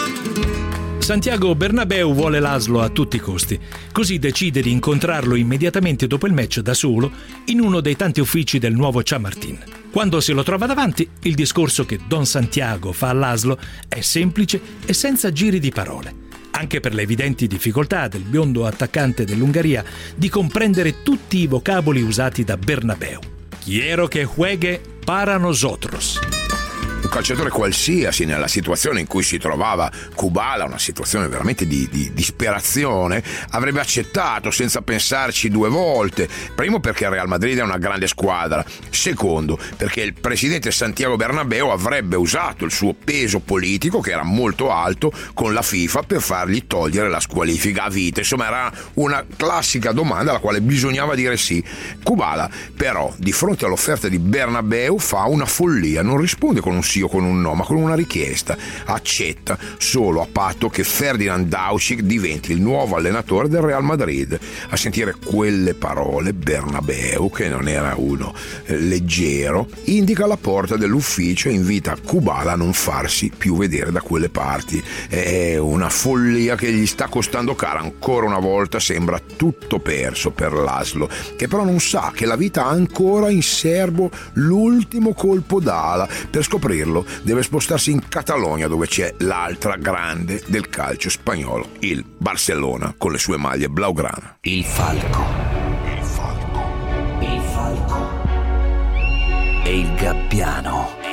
Santiago 1.07 1.55
Bernabeu 1.55 2.13
vuole 2.13 2.41
Laszlo 2.41 2.81
a 2.81 2.89
tutti 2.89 3.15
i 3.15 3.21
costi, 3.21 3.57
così 3.93 4.19
decide 4.19 4.61
di 4.61 4.71
incontrarlo 4.71 5.35
immediatamente 5.35 6.05
dopo 6.05 6.27
il 6.27 6.33
match 6.33 6.59
da 6.59 6.73
solo 6.73 7.09
in 7.45 7.61
uno 7.61 7.79
dei 7.79 7.95
tanti 7.95 8.19
uffici 8.19 8.59
del 8.59 8.73
nuovo 8.73 8.99
Chamartin. 9.01 9.57
Quando 9.89 10.19
se 10.19 10.33
lo 10.33 10.43
trova 10.43 10.65
davanti, 10.65 11.09
il 11.21 11.33
discorso 11.33 11.85
che 11.85 11.97
Don 12.05 12.25
Santiago 12.25 12.91
fa 12.91 13.07
a 13.07 13.13
Laszlo 13.13 13.57
è 13.87 14.01
semplice 14.01 14.59
e 14.85 14.91
senza 14.91 15.31
giri 15.31 15.61
di 15.61 15.71
parole 15.71 16.25
anche 16.51 16.81
per 16.81 16.93
le 16.93 17.03
evidenti 17.03 17.47
difficoltà 17.47 18.09
del 18.09 18.23
biondo 18.23 18.65
attaccante 18.65 19.23
dell'Ungheria 19.23 19.85
di 20.13 20.27
comprendere 20.27 21.03
tutti 21.03 21.37
i 21.37 21.47
vocaboli 21.47 22.01
usati 22.01 22.43
da 22.43 22.57
Bernabeu. 22.57 23.21
Quiero 23.63 24.09
que 24.09 24.25
juegue 24.25 24.81
para 25.05 25.37
nosotros 25.37 26.19
un 27.07 27.13
calciatore 27.13 27.49
qualsiasi 27.49 28.25
nella 28.25 28.49
situazione 28.49 28.99
in 28.99 29.07
cui 29.07 29.23
si 29.23 29.37
trovava 29.37 29.89
Kubala, 30.13 30.65
una 30.65 30.77
situazione 30.77 31.29
veramente 31.29 31.65
di, 31.65 31.87
di 31.89 32.11
disperazione, 32.13 33.23
avrebbe 33.51 33.79
accettato 33.79 34.51
senza 34.51 34.81
pensarci 34.81 35.49
due 35.49 35.69
volte. 35.69 36.27
Primo 36.53 36.81
perché 36.81 37.05
il 37.05 37.11
Real 37.11 37.29
Madrid 37.29 37.57
è 37.59 37.63
una 37.63 37.77
grande 37.77 38.07
squadra, 38.07 38.63
secondo 38.89 39.57
perché 39.77 40.01
il 40.01 40.13
presidente 40.19 40.69
Santiago 40.71 41.15
Bernabeu 41.15 41.69
avrebbe 41.69 42.17
usato 42.17 42.65
il 42.65 42.71
suo 42.71 42.93
peso 42.93 43.39
politico, 43.39 44.01
che 44.01 44.11
era 44.11 44.23
molto 44.23 44.69
alto, 44.69 45.11
con 45.33 45.53
la 45.53 45.61
FIFA 45.61 46.03
per 46.03 46.21
fargli 46.21 46.67
togliere 46.67 47.09
la 47.09 47.21
squalifica 47.21 47.83
a 47.83 47.89
vita. 47.89 48.19
Insomma 48.19 48.47
era 48.47 48.71
una 48.95 49.25
classica 49.37 49.93
domanda 49.93 50.31
alla 50.31 50.39
quale 50.39 50.59
bisognava 50.59 51.15
dire 51.15 51.37
sì. 51.37 51.63
Kubala 52.03 52.49
però 52.75 53.13
di 53.17 53.31
fronte 53.31 53.65
all'offerta 53.65 54.09
di 54.09 54.19
Bernabeu 54.19 54.99
fa 54.99 55.23
una 55.23 55.45
follia, 55.45 56.01
non 56.01 56.17
risponde 56.17 56.59
con 56.59 56.75
un 56.75 56.83
sì 56.83 56.95
o 57.01 57.07
con 57.07 57.23
un 57.23 57.41
no, 57.41 57.53
ma 57.53 57.63
con 57.63 57.77
una 57.77 57.95
richiesta. 57.95 58.57
Accetta 58.85 59.57
solo 59.77 60.21
a 60.21 60.27
patto 60.31 60.69
che 60.69 60.83
Ferdinand 60.83 61.47
Dauschik 61.47 62.01
diventi 62.01 62.51
il 62.51 62.61
nuovo 62.61 62.95
allenatore 62.95 63.49
del 63.49 63.61
Real 63.61 63.83
Madrid. 63.83 64.39
A 64.69 64.75
sentire 64.75 65.15
quelle 65.23 65.73
parole, 65.73 66.33
Bernabeu, 66.33 67.29
che 67.29 67.49
non 67.49 67.67
era 67.67 67.95
uno 67.97 68.33
eh, 68.65 68.77
leggero, 68.77 69.67
indica 69.85 70.25
la 70.25 70.37
porta 70.37 70.77
dell'ufficio 70.77 71.49
e 71.49 71.53
invita 71.53 71.95
Kubala 72.03 72.53
a 72.53 72.55
non 72.55 72.73
farsi 72.73 73.31
più 73.35 73.57
vedere 73.57 73.91
da 73.91 74.01
quelle 74.01 74.29
parti. 74.29 74.83
È 75.07 75.57
una 75.57 75.89
follia 75.89 76.55
che 76.55 76.71
gli 76.71 76.85
sta 76.85 77.07
costando 77.07 77.55
cara. 77.55 77.79
Ancora 77.79 78.25
una 78.25 78.39
volta 78.39 78.79
sembra 78.79 79.19
tutto 79.35 79.79
perso 79.79 80.31
per 80.31 80.53
Laszlo, 80.53 81.09
che 81.35 81.47
però 81.47 81.63
non 81.63 81.79
sa 81.79 82.11
che 82.13 82.25
la 82.25 82.35
vita 82.35 82.65
ha 82.65 82.69
ancora 82.69 83.29
in 83.29 83.43
serbo 83.43 84.09
l'ultimo 84.33 85.13
colpo 85.13 85.59
d'ala 85.59 86.07
per 86.29 86.43
scoprirlo 86.43 86.86
vederlo 86.87 87.05
deve 87.21 87.43
spostarsi 87.43 87.91
in 87.91 88.07
Catalogna 88.07 88.67
dove 88.67 88.87
c'è 88.87 89.13
l'altra 89.19 89.75
grande 89.75 90.41
del 90.47 90.69
calcio 90.69 91.09
spagnolo, 91.09 91.69
il 91.79 92.03
Barcellona 92.03 92.95
con 92.97 93.11
le 93.11 93.17
sue 93.17 93.37
maglie 93.37 93.67
blaugrana. 93.69 94.37
Il 94.41 94.63
falco. 94.63 95.25
Il 95.85 96.03
falco. 96.03 96.61
Il 97.19 97.41
falco. 97.41 98.09
E 99.63 99.79
il 99.79 99.93
gabbiano. 99.95 101.06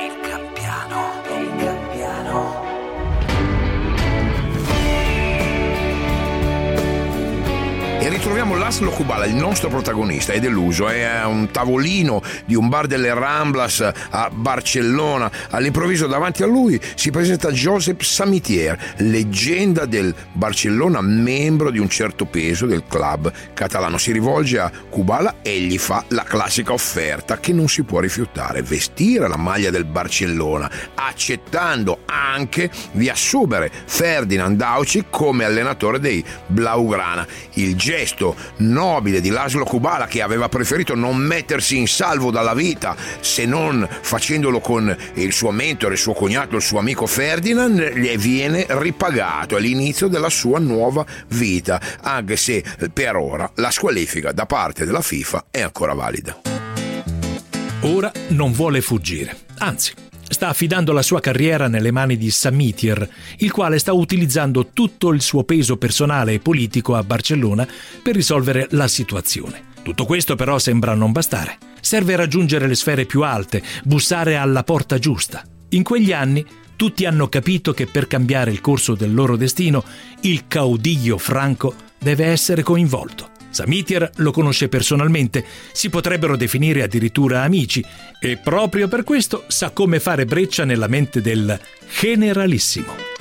Ritroviamo 8.25 8.57
Laszlo 8.59 8.89
Kubala, 8.89 9.27
il 9.27 9.35
nostro 9.35 9.69
protagonista, 9.69 10.33
è 10.33 10.39
deluso, 10.39 10.87
è 10.87 11.03
a 11.03 11.27
un 11.27 11.51
tavolino 11.51 12.23
di 12.45 12.55
un 12.55 12.69
bar 12.69 12.87
delle 12.87 13.13
Ramblas 13.13 13.87
a 14.09 14.31
Barcellona. 14.33 15.29
All'improvviso 15.51 16.07
davanti 16.07 16.41
a 16.41 16.47
lui 16.47 16.81
si 16.95 17.11
presenta 17.11 17.51
Josep 17.51 18.01
Samitier, 18.01 18.95
leggenda 18.97 19.85
del 19.85 20.11
Barcellona, 20.31 21.01
membro 21.01 21.69
di 21.69 21.77
un 21.77 21.87
certo 21.87 22.25
peso 22.25 22.65
del 22.65 22.85
club 22.87 23.31
catalano. 23.53 23.99
Si 23.99 24.11
rivolge 24.11 24.57
a 24.57 24.71
Kubala 24.89 25.35
e 25.43 25.59
gli 25.59 25.77
fa 25.77 26.03
la 26.07 26.23
classica 26.23 26.73
offerta 26.73 27.39
che 27.39 27.53
non 27.53 27.67
si 27.67 27.83
può 27.83 27.99
rifiutare, 27.99 28.63
vestire 28.63 29.27
la 29.27 29.37
maglia 29.37 29.69
del 29.69 29.85
Barcellona, 29.85 30.67
accettando 30.95 31.99
anche 32.07 32.71
di 32.91 33.07
assumere 33.07 33.71
Ferdinand 33.85 34.57
Dauci 34.57 35.05
come 35.11 35.45
allenatore 35.45 35.99
dei 35.99 36.25
Blaugrana. 36.47 37.27
Il 37.53 37.75
gesto 37.75 38.13
nobile 38.57 39.21
di 39.21 39.29
Laszlo 39.29 39.65
Kubala 39.65 40.07
che 40.07 40.21
aveva 40.21 40.49
preferito 40.49 40.95
non 40.95 41.17
mettersi 41.17 41.77
in 41.77 41.87
salvo 41.87 42.31
dalla 42.31 42.53
vita 42.53 42.95
se 43.19 43.45
non 43.45 43.87
facendolo 44.01 44.59
con 44.59 44.95
il 45.15 45.33
suo 45.33 45.51
mentore, 45.51 45.93
il 45.93 45.99
suo 45.99 46.13
cognato, 46.13 46.55
il 46.55 46.61
suo 46.61 46.79
amico 46.79 47.05
Ferdinand, 47.05 47.93
gli 47.93 48.15
viene 48.17 48.65
ripagato 48.69 49.55
all'inizio 49.55 50.07
della 50.07 50.29
sua 50.29 50.59
nuova 50.59 51.05
vita, 51.29 51.81
anche 52.01 52.35
se 52.35 52.63
per 52.93 53.15
ora 53.15 53.49
la 53.55 53.71
squalifica 53.71 54.31
da 54.31 54.45
parte 54.45 54.85
della 54.85 55.01
FIFA 55.01 55.45
è 55.51 55.61
ancora 55.61 55.93
valida. 55.93 56.39
Ora 57.81 58.11
non 58.29 58.51
vuole 58.51 58.81
fuggire, 58.81 59.37
anzi 59.59 60.04
sta 60.27 60.49
affidando 60.49 60.91
la 60.91 61.01
sua 61.01 61.19
carriera 61.19 61.67
nelle 61.67 61.91
mani 61.91 62.17
di 62.17 62.31
Samitier, 62.31 63.07
il 63.37 63.51
quale 63.51 63.79
sta 63.79 63.93
utilizzando 63.93 64.67
tutto 64.73 65.11
il 65.11 65.21
suo 65.21 65.43
peso 65.43 65.77
personale 65.77 66.33
e 66.33 66.39
politico 66.39 66.95
a 66.95 67.03
Barcellona 67.03 67.67
per 68.01 68.15
risolvere 68.15 68.67
la 68.71 68.87
situazione. 68.87 69.73
Tutto 69.83 70.05
questo 70.05 70.35
però 70.35 70.57
sembra 70.57 70.95
non 70.95 71.11
bastare. 71.11 71.57
Serve 71.79 72.15
raggiungere 72.15 72.67
le 72.67 72.75
sfere 72.75 73.05
più 73.05 73.21
alte, 73.21 73.61
bussare 73.83 74.35
alla 74.35 74.63
porta 74.63 74.97
giusta. 74.97 75.43
In 75.69 75.83
quegli 75.83 76.11
anni 76.11 76.43
tutti 76.75 77.05
hanno 77.05 77.29
capito 77.29 77.71
che 77.73 77.85
per 77.85 78.07
cambiare 78.07 78.51
il 78.51 78.61
corso 78.61 78.95
del 78.95 79.13
loro 79.13 79.37
destino, 79.37 79.83
il 80.21 80.47
caudiglio 80.47 81.17
franco 81.17 81.73
deve 81.99 82.25
essere 82.25 82.63
coinvolto. 82.63 83.33
Samitier 83.55 84.11
lo 84.17 84.31
conosce 84.31 84.67
personalmente, 84.67 85.45
si 85.71 85.89
potrebbero 85.89 86.35
definire 86.35 86.83
addirittura 86.83 87.41
amici. 87.41 87.83
E 88.19 88.35
proprio 88.37 88.89
per 88.89 89.05
questo 89.05 89.45
sa 89.47 89.69
come 89.69 90.01
fare 90.01 90.25
breccia 90.25 90.65
nella 90.65 90.87
mente 90.87 91.21
del 91.21 91.57
generalissimo 91.99 93.14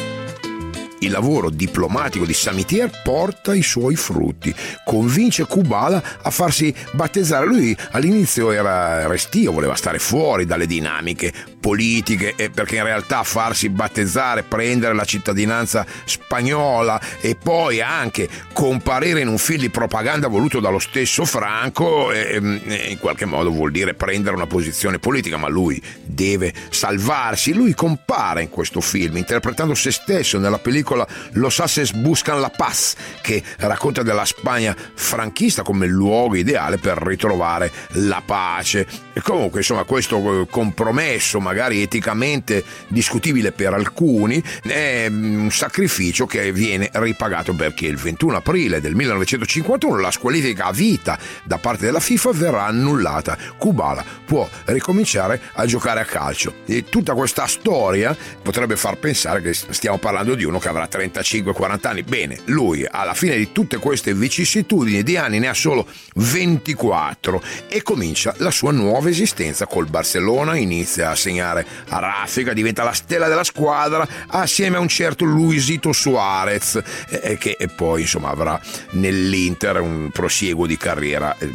il 1.05 1.11
lavoro 1.11 1.51
diplomatico 1.51 2.25
di 2.25 2.35
Samitier 2.35 2.91
porta 3.03 3.55
i 3.55 3.63
suoi 3.63 3.97
frutti. 3.97 4.55
Convince 4.85 5.47
Kubala 5.47 6.03
a 6.23 6.31
farsi 6.31 6.75
battezzare. 6.93 7.47
Lui 7.47 7.77
all'inizio 7.93 8.51
era 8.51 9.07
restio, 9.07 9.53
voleva 9.53 9.75
stare 9.75 9.99
fuori 9.99 10.47
dalle 10.47 10.67
dinamiche 10.67 11.33
politiche, 11.61 12.35
perché 12.53 12.77
in 12.77 12.85
realtà 12.85 13.23
farsi 13.23 13.71
battezzare, 13.71 14.43
prendere 14.43 14.95
la 14.95 15.05
cittadinanza 15.05 15.87
spagnola 16.05 17.01
e 17.21 17.37
poi 17.37 17.81
anche 17.81 18.29
comparire 18.53 19.21
in 19.21 19.29
un 19.29 19.39
film 19.39 19.61
di 19.61 19.71
propaganda 19.71 20.29
voluto 20.29 20.61
dallo 20.61 20.79
stesso 20.79 21.25
Franco, 21.25 22.13
in 22.13 22.99
qualche 23.01 23.25
modo 23.25 23.51
vuol 23.51 23.71
dire 23.71 23.95
prendere 23.95 24.37
una 24.37 24.47
posizione 24.47 24.99
politica, 24.99 25.39
ma 25.39 25.49
lui 25.49 25.83
deve 26.03 26.53
salvarsi. 26.69 27.55
Lui 27.55 27.75
compare 27.75 28.43
in 28.43 28.51
questo 28.51 28.81
film 28.81 29.17
interpretando 29.17 29.75
se 29.75 29.91
stesso 29.91 30.39
nella 30.39 30.59
pellicola 30.59 30.94
Los 31.33 31.59
Haces 31.59 31.93
Buscan 31.93 32.41
la 32.41 32.51
Paz, 32.51 32.95
che 33.21 33.43
racconta 33.59 34.03
della 34.03 34.25
Spagna 34.25 34.77
franchista 34.95 35.63
come 35.63 35.87
luogo 35.87 36.37
ideale 36.37 36.79
per 36.79 36.99
ritrovare 36.99 37.71
la 37.93 38.23
pace. 38.25 38.87
E 39.13 39.21
comunque, 39.21 39.61
insomma, 39.61 39.85
questo 39.85 40.43
eh, 40.43 40.47
compromesso, 40.51 41.41
magari 41.41 41.83
eticamente 41.83 42.65
discutibile 42.89 43.53
per 43.53 43.73
alcuni, 43.73 44.43
è 44.63 45.09
mm, 45.09 45.43
un 45.45 45.51
sacrificio 45.51 46.27
che 46.27 46.53
viene 46.53 46.91
ripagato 46.93 47.55
perché 47.55 47.87
il 47.87 47.97
21 47.97 48.37
aprile 48.37 48.81
del 48.81 48.95
1951 48.95 50.01
la 50.01 50.11
squalifica 50.11 50.67
a 50.67 50.73
vita 50.73 51.19
da 51.45 51.59
parte 51.59 51.85
della 51.85 52.01
FIFA 52.01 52.31
verrà 52.33 52.67
annullata. 52.67 53.37
Kubala 53.57 54.05
può 54.25 54.49
ricominciare 54.67 55.41
a 55.55 55.67
giocare 55.67 56.01
a 56.01 56.05
calcio. 56.05 56.55
E 56.67 56.85
tutta 56.85 57.15
questa 57.15 57.47
storia 57.47 58.17
potrebbe 58.43 58.77
far 58.77 58.97
pensare 58.97 59.41
che 59.41 59.55
stiamo 59.55 59.99
parlando 59.99 60.35
di 60.35 60.45
uno 60.45 60.59
che 60.59 60.69
avrà 60.69 60.84
35-40 60.91 61.87
anni. 61.87 62.03
Bene, 62.03 62.39
lui 62.47 62.87
alla 62.89 63.15
fine 63.15 63.37
di 63.37 63.53
tutte 63.53 63.79
queste 63.79 64.15
vicissitudini 64.15 65.03
di 65.03 65.17
anni 65.17 65.39
ne 65.39 65.49
ha 65.49 65.55
solo 65.55 65.87
24 66.15 67.43
e 67.69 67.83
comincia 67.83 68.35
la 68.39 68.51
sua 68.51 68.73
nuova 68.73 69.09
esistenza 69.09 69.67
col 69.67 69.89
Barcellona, 69.89 70.57
inizia 70.57 71.11
a 71.11 71.15
segnare 71.15 71.67
a 71.89 71.99
raffica, 71.99 72.53
diventa 72.53 72.83
la 72.83 72.93
stella 72.93 73.29
della 73.29 73.45
squadra 73.45 74.07
assieme 74.29 74.77
a 74.77 74.81
un 74.81 74.89
certo 74.89 75.25
Luisito 75.25 75.93
Suarez 75.93 76.81
eh, 77.09 77.37
che 77.39 77.57
poi 77.75 78.03
insomma 78.03 78.31
avrà 78.31 78.61
nell'Inter 78.91 79.81
un 79.81 80.11
prosieguo 80.13 80.67
di 80.67 80.77
carriera 80.77 81.37
eh, 81.39 81.51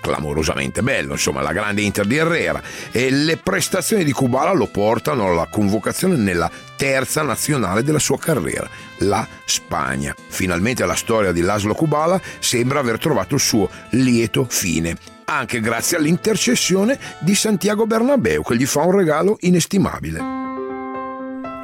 clamorosamente 0.00 0.82
bello, 0.82 1.12
insomma 1.12 1.42
la 1.42 1.52
grande 1.52 1.82
Inter 1.82 2.06
di 2.06 2.16
Herrera 2.16 2.62
e 2.90 3.10
le 3.10 3.36
prestazioni 3.36 4.04
di 4.04 4.12
Kubala 4.12 4.52
lo 4.52 4.66
portano 4.66 5.26
alla 5.26 5.46
convocazione 5.50 6.16
nella 6.16 6.50
terza 6.82 7.22
nazionale 7.22 7.84
della 7.84 8.00
sua 8.00 8.18
carriera, 8.18 8.68
la 8.98 9.24
Spagna. 9.44 10.12
Finalmente 10.26 10.84
la 10.84 10.96
storia 10.96 11.30
di 11.30 11.40
Laszlo 11.40 11.74
Kubala 11.74 12.20
sembra 12.40 12.80
aver 12.80 12.98
trovato 12.98 13.36
il 13.36 13.40
suo 13.40 13.70
lieto 13.90 14.46
fine, 14.48 14.96
anche 15.26 15.60
grazie 15.60 15.96
all'intercessione 15.96 16.98
di 17.20 17.36
Santiago 17.36 17.86
Bernabeu 17.86 18.42
che 18.42 18.56
gli 18.56 18.66
fa 18.66 18.80
un 18.80 18.96
regalo 18.96 19.36
inestimabile. 19.42 20.18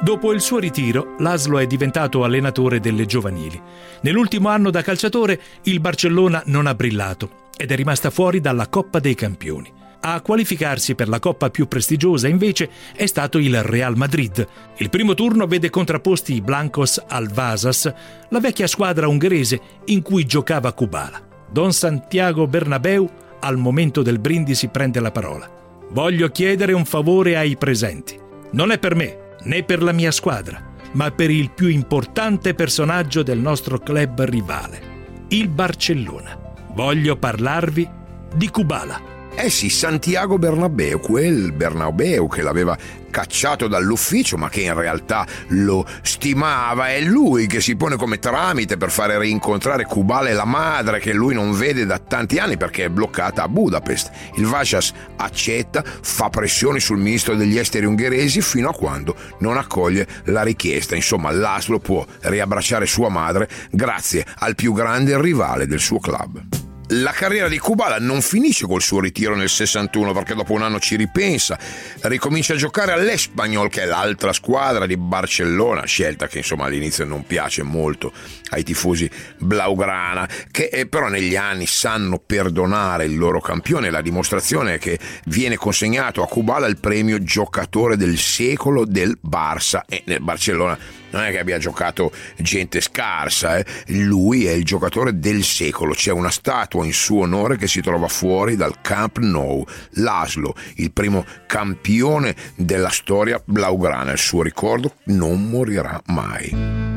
Dopo 0.01 0.31
il 0.31 0.39
suo 0.39 0.57
ritiro, 0.57 1.15
Laszlo 1.17 1.59
è 1.59 1.67
diventato 1.67 2.23
allenatore 2.23 2.79
delle 2.79 3.05
giovanili. 3.05 3.61
Nell'ultimo 4.03 4.47
anno 4.47 4.69
da 4.69 4.81
calciatore, 4.81 5.37
il 5.63 5.81
Barcellona 5.81 6.43
non 6.45 6.65
ha 6.65 6.73
brillato 6.73 7.49
ed 7.57 7.69
è 7.71 7.75
rimasta 7.75 8.09
fuori 8.09 8.39
dalla 8.39 8.69
Coppa 8.69 8.99
dei 8.99 9.15
Campioni. 9.15 9.78
A 10.01 10.21
qualificarsi 10.21 10.95
per 10.95 11.09
la 11.09 11.19
coppa 11.19 11.49
più 11.49 11.67
prestigiosa 11.67 12.29
invece 12.29 12.69
è 12.95 13.05
stato 13.05 13.37
il 13.37 13.61
Real 13.61 13.97
Madrid. 13.97 14.47
Il 14.77 14.89
primo 14.89 15.13
turno 15.13 15.45
vede 15.45 15.69
contrapposti 15.69 16.35
i 16.35 16.41
Blancos 16.41 17.03
al 17.05 17.27
Vasas, 17.27 17.93
la 18.29 18.39
vecchia 18.39 18.67
squadra 18.67 19.09
ungherese 19.09 19.59
in 19.85 20.01
cui 20.01 20.25
giocava 20.25 20.71
Kubala. 20.71 21.21
Don 21.51 21.73
Santiago 21.73 22.47
Bernabeu 22.47 23.09
al 23.41 23.57
momento 23.57 24.01
del 24.01 24.19
brindisi 24.19 24.69
prende 24.69 25.01
la 25.01 25.11
parola. 25.11 25.49
Voglio 25.91 26.29
chiedere 26.29 26.71
un 26.71 26.85
favore 26.85 27.35
ai 27.35 27.57
presenti. 27.57 28.17
Non 28.51 28.71
è 28.71 28.79
per 28.79 28.95
me, 28.95 29.35
né 29.43 29.63
per 29.63 29.83
la 29.83 29.91
mia 29.91 30.11
squadra, 30.11 30.63
ma 30.93 31.11
per 31.11 31.29
il 31.29 31.51
più 31.51 31.67
importante 31.67 32.53
personaggio 32.53 33.21
del 33.21 33.39
nostro 33.39 33.79
club 33.79 34.21
rivale, 34.21 34.81
il 35.29 35.49
Barcellona. 35.49 36.39
Voglio 36.73 37.17
parlarvi 37.17 37.89
di 38.33 38.49
Kubala. 38.49 39.17
Eh 39.35 39.49
sì, 39.49 39.69
Santiago 39.69 40.37
Bernabeu, 40.37 40.99
quel 40.99 41.53
Bernabeu 41.53 42.27
che 42.27 42.41
l'aveva 42.41 42.77
cacciato 43.09 43.67
dall'ufficio 43.67 44.37
ma 44.37 44.49
che 44.49 44.61
in 44.61 44.73
realtà 44.73 45.25
lo 45.49 45.85
stimava, 46.01 46.89
è 46.89 47.01
lui 47.01 47.47
che 47.47 47.61
si 47.61 47.75
pone 47.75 47.95
come 47.95 48.19
tramite 48.19 48.77
per 48.77 48.91
fare 48.91 49.17
rincontrare 49.17 49.85
Kubala 49.85 50.29
e 50.29 50.33
la 50.33 50.45
madre 50.45 50.99
che 50.99 51.13
lui 51.13 51.33
non 51.33 51.53
vede 51.53 51.85
da 51.85 51.99
tanti 51.99 52.37
anni 52.37 52.57
perché 52.57 52.85
è 52.85 52.89
bloccata 52.89 53.43
a 53.43 53.47
Budapest. 53.47 54.11
Il 54.35 54.45
Vasas 54.45 54.91
accetta, 55.17 55.83
fa 55.83 56.29
pressioni 56.29 56.79
sul 56.79 56.97
ministro 56.97 57.35
degli 57.35 57.57
esteri 57.57 57.85
ungheresi 57.85 58.41
fino 58.41 58.69
a 58.69 58.73
quando 58.73 59.15
non 59.39 59.57
accoglie 59.57 60.07
la 60.25 60.43
richiesta. 60.43 60.95
Insomma, 60.95 61.31
Laszlo 61.31 61.79
può 61.79 62.05
riabbracciare 62.21 62.85
sua 62.85 63.09
madre 63.09 63.47
grazie 63.71 64.25
al 64.39 64.55
più 64.55 64.73
grande 64.73 65.19
rivale 65.19 65.65
del 65.65 65.79
suo 65.79 65.99
club 65.99 66.68
la 66.91 67.11
carriera 67.11 67.47
di 67.47 67.57
Kubala 67.57 67.97
non 67.99 68.21
finisce 68.21 68.65
col 68.65 68.81
suo 68.81 68.99
ritiro 68.99 69.35
nel 69.35 69.49
61 69.49 70.13
perché 70.13 70.33
dopo 70.33 70.53
un 70.53 70.63
anno 70.63 70.79
ci 70.79 70.95
ripensa, 70.95 71.57
ricomincia 72.01 72.53
a 72.53 72.57
giocare 72.57 72.91
all'Espanyol 72.93 73.69
che 73.69 73.83
è 73.83 73.85
l'altra 73.85 74.33
squadra 74.33 74.85
di 74.85 74.97
Barcellona, 74.97 75.85
scelta 75.85 76.27
che 76.27 76.39
insomma 76.39 76.65
all'inizio 76.65 77.05
non 77.05 77.25
piace 77.25 77.63
molto 77.63 78.11
ai 78.49 78.63
tifosi 78.63 79.09
blaugrana, 79.37 80.27
che 80.49 80.69
eh, 80.71 80.87
però 80.87 81.09
negli 81.09 81.35
anni 81.35 81.67
sanno 81.67 82.17
perdonare 82.17 83.05
il 83.05 83.17
loro 83.17 83.39
campione, 83.39 83.91
la 83.91 84.01
dimostrazione 84.01 84.75
è 84.75 84.79
che 84.79 84.97
viene 85.25 85.57
consegnato 85.57 86.23
a 86.23 86.27
Kubala 86.27 86.67
il 86.67 86.79
premio 86.79 87.21
giocatore 87.21 87.97
del 87.97 88.17
secolo 88.17 88.85
del 88.85 89.17
Barça 89.21 89.81
e 89.87 90.01
nel 90.05 90.21
Barcellona 90.21 90.77
non 91.11 91.23
è 91.23 91.31
che 91.31 91.39
abbia 91.39 91.57
giocato 91.57 92.11
gente 92.37 92.81
scarsa, 92.81 93.57
eh? 93.57 93.65
lui 93.87 94.45
è 94.45 94.51
il 94.51 94.63
giocatore 94.63 95.19
del 95.19 95.43
secolo, 95.43 95.93
c'è 95.93 96.11
una 96.11 96.29
statua 96.29 96.85
in 96.85 96.93
suo 96.93 97.21
onore 97.21 97.57
che 97.57 97.67
si 97.67 97.81
trova 97.81 98.07
fuori 98.07 98.55
dal 98.55 98.81
Camp 98.81 99.17
Nou, 99.19 99.65
Laszlo, 99.93 100.55
il 100.75 100.91
primo 100.91 101.25
campione 101.45 102.35
della 102.55 102.89
storia 102.89 103.41
blaugrana, 103.43 104.11
il 104.11 104.17
suo 104.17 104.41
ricordo 104.41 104.95
non 105.05 105.49
morirà 105.49 106.01
mai. 106.07 106.89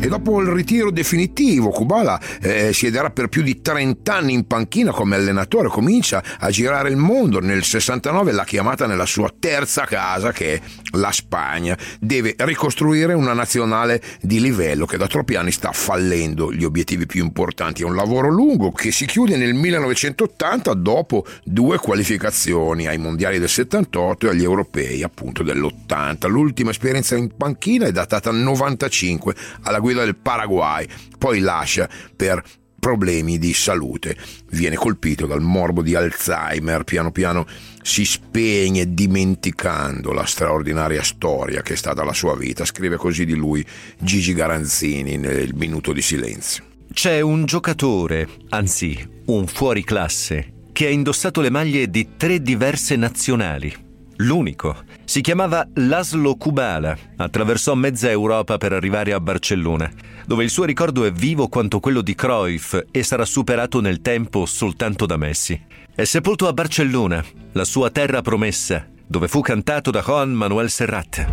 E 0.00 0.06
dopo 0.06 0.40
il 0.40 0.46
ritiro 0.46 0.92
definitivo, 0.92 1.70
Kubala 1.70 2.20
eh, 2.40 2.72
siederà 2.72 3.10
per 3.10 3.26
più 3.26 3.42
di 3.42 3.60
30 3.60 4.14
anni 4.14 4.32
in 4.32 4.46
panchina 4.46 4.92
come 4.92 5.16
allenatore, 5.16 5.66
comincia 5.68 6.22
a 6.38 6.50
girare 6.50 6.88
il 6.88 6.96
mondo. 6.96 7.40
Nel 7.40 7.64
69 7.64 8.30
l'ha 8.30 8.44
chiamata 8.44 8.86
nella 8.86 9.06
sua 9.06 9.32
terza 9.36 9.86
casa, 9.86 10.30
che 10.30 10.54
è 10.54 10.60
la 10.92 11.12
Spagna. 11.12 11.76
Deve 12.00 12.34
ricostruire 12.38 13.12
una 13.14 13.32
nazionale 13.32 14.02
di 14.20 14.40
livello 14.40 14.86
che 14.86 14.96
da 14.96 15.06
troppi 15.06 15.34
anni 15.34 15.52
sta 15.52 15.72
fallendo 15.72 16.52
gli 16.52 16.64
obiettivi 16.64 17.06
più 17.06 17.22
importanti. 17.22 17.82
È 17.82 17.84
un 17.84 17.94
lavoro 17.94 18.28
lungo 18.28 18.72
che 18.72 18.90
si 18.90 19.06
chiude 19.06 19.36
nel 19.36 19.54
1980 19.54 20.74
dopo 20.74 21.26
due 21.44 21.78
qualificazioni 21.78 22.86
ai 22.86 22.98
mondiali 22.98 23.38
del 23.38 23.48
78 23.48 24.26
e 24.26 24.30
agli 24.30 24.42
europei 24.42 25.02
appunto 25.02 25.42
dell'80. 25.42 26.28
L'ultima 26.28 26.70
esperienza 26.70 27.16
in 27.16 27.36
panchina 27.36 27.86
è 27.86 27.92
datata 27.92 28.30
al 28.30 28.36
95 28.36 29.34
alla 29.62 29.80
guida 29.80 30.04
del 30.04 30.16
Paraguay, 30.16 30.86
poi 31.18 31.40
lascia 31.40 31.88
per 32.16 32.42
problemi 32.78 33.38
di 33.38 33.52
salute. 33.52 34.16
Viene 34.50 34.76
colpito 34.76 35.26
dal 35.26 35.40
morbo 35.40 35.82
di 35.82 35.94
Alzheimer, 35.94 36.84
piano 36.84 37.10
piano 37.10 37.46
si 37.88 38.04
spegne 38.04 38.92
dimenticando 38.92 40.12
la 40.12 40.26
straordinaria 40.26 41.02
storia 41.02 41.62
che 41.62 41.72
è 41.72 41.76
stata 41.76 42.04
la 42.04 42.12
sua 42.12 42.36
vita. 42.36 42.66
Scrive 42.66 42.96
così 42.96 43.24
di 43.24 43.34
lui 43.34 43.64
Gigi 43.98 44.34
Garanzini 44.34 45.16
nel 45.16 45.54
Minuto 45.54 45.94
di 45.94 46.02
Silenzio. 46.02 46.64
C'è 46.92 47.20
un 47.20 47.46
giocatore, 47.46 48.28
anzi 48.50 49.22
un 49.26 49.46
fuoriclasse, 49.46 50.52
che 50.70 50.86
ha 50.86 50.90
indossato 50.90 51.40
le 51.40 51.50
maglie 51.50 51.88
di 51.88 52.10
tre 52.18 52.42
diverse 52.42 52.94
nazionali 52.96 53.86
l'unico. 54.18 54.76
Si 55.04 55.20
chiamava 55.20 55.66
Laszlo 55.74 56.34
Kubala, 56.36 56.96
attraversò 57.16 57.74
mezza 57.74 58.10
Europa 58.10 58.58
per 58.58 58.72
arrivare 58.72 59.12
a 59.12 59.20
Barcellona, 59.20 59.90
dove 60.26 60.44
il 60.44 60.50
suo 60.50 60.64
ricordo 60.64 61.04
è 61.04 61.12
vivo 61.12 61.48
quanto 61.48 61.80
quello 61.80 62.02
di 62.02 62.14
Cruyff 62.14 62.78
e 62.90 63.02
sarà 63.02 63.24
superato 63.24 63.80
nel 63.80 64.00
tempo 64.00 64.44
soltanto 64.46 65.06
da 65.06 65.16
Messi. 65.16 65.58
È 65.98 66.04
sepolto 66.04 66.46
a 66.46 66.52
Barcellona, 66.52 67.24
la 67.54 67.64
sua 67.64 67.90
terra 67.90 68.22
promessa, 68.22 68.86
dove 69.04 69.26
fu 69.26 69.40
cantato 69.40 69.90
da 69.90 70.00
Juan 70.00 70.30
Manuel 70.30 70.70
Serrat. 70.70 71.26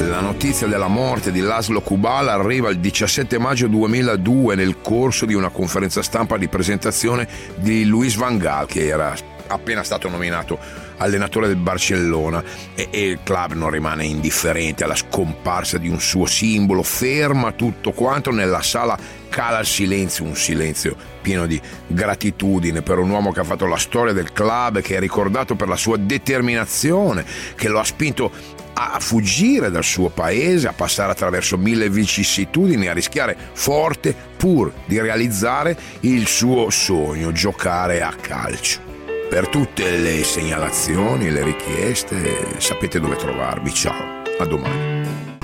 La 0.00 0.20
notizia 0.20 0.66
della 0.66 0.88
morte 0.88 1.32
di 1.32 1.40
Laszlo 1.40 1.80
Kubala 1.80 2.34
arriva 2.34 2.68
il 2.68 2.78
17 2.78 3.38
maggio 3.38 3.68
2002 3.68 4.54
nel 4.54 4.82
corso 4.82 5.24
di 5.24 5.32
una 5.32 5.48
conferenza 5.48 6.02
stampa 6.02 6.36
di 6.36 6.46
presentazione 6.46 7.26
di 7.54 7.86
Luis 7.86 8.14
Van 8.16 8.36
Gaal 8.36 8.66
che 8.66 8.86
era 8.86 9.14
appena 9.46 9.82
stato 9.82 10.10
nominato 10.10 10.58
allenatore 10.98 11.46
del 11.46 11.56
Barcellona 11.56 12.42
e, 12.74 12.88
e, 12.90 13.08
il 13.08 13.20
club 13.22 13.52
non 13.52 13.70
rimane 13.70 14.04
indifferente 14.04 14.84
alla 14.84 14.94
scomparsa 14.94 15.78
di 15.78 15.88
un 15.88 16.00
suo 16.00 16.26
simbolo, 16.26 16.82
ferma 16.82 17.52
tutto 17.52 17.92
quanto 17.92 18.30
nella 18.30 18.62
sala 18.62 18.98
cala 19.36 19.58
il 19.58 19.66
silenzio, 19.66 20.24
un 20.24 20.34
silenzio 20.34 20.96
pieno 21.20 21.44
di 21.44 21.60
gratitudine 21.88 22.80
per 22.80 22.96
un 22.96 23.10
uomo 23.10 23.32
che 23.32 23.40
ha 23.40 23.44
fatto 23.44 23.66
la 23.66 23.76
storia 23.76 24.14
del 24.14 24.32
club, 24.32 24.80
che 24.80 24.96
è 24.96 24.98
ricordato 24.98 25.56
per 25.56 25.68
la 25.68 25.76
sua 25.76 25.98
determinazione, 25.98 27.22
che 27.54 27.68
lo 27.68 27.78
ha 27.78 27.84
spinto 27.84 28.32
a 28.72 28.96
fuggire 28.98 29.70
dal 29.70 29.84
suo 29.84 30.08
paese, 30.08 30.68
a 30.68 30.72
passare 30.72 31.12
attraverso 31.12 31.58
mille 31.58 31.90
vicissitudini, 31.90 32.86
a 32.86 32.94
rischiare 32.94 33.36
forte 33.52 34.14
pur 34.38 34.72
di 34.86 34.98
realizzare 34.98 35.76
il 36.00 36.26
suo 36.26 36.70
sogno, 36.70 37.30
giocare 37.30 38.00
a 38.00 38.14
calcio. 38.18 38.80
Per 39.28 39.48
tutte 39.48 39.98
le 39.98 40.24
segnalazioni, 40.24 41.30
le 41.30 41.42
richieste, 41.42 42.58
sapete 42.58 42.98
dove 43.00 43.16
trovarmi. 43.16 43.70
Ciao, 43.70 44.22
a 44.38 44.46
domani. 44.46 45.35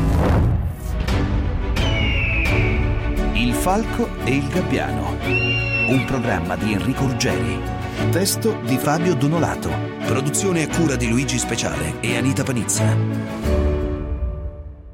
Falco 3.62 4.08
e 4.24 4.34
il 4.34 4.48
gabbiano. 4.48 5.16
Un 5.22 6.04
programma 6.04 6.56
di 6.56 6.72
Enrico 6.72 7.06
Ruggeri. 7.06 7.60
Testo 8.10 8.58
di 8.64 8.76
Fabio 8.76 9.14
Donolato. 9.14 9.70
Produzione 10.04 10.64
a 10.64 10.68
cura 10.68 10.96
di 10.96 11.08
Luigi 11.08 11.38
Speciale 11.38 12.00
e 12.00 12.16
Anita 12.16 12.42
Panizza. 12.42 13.61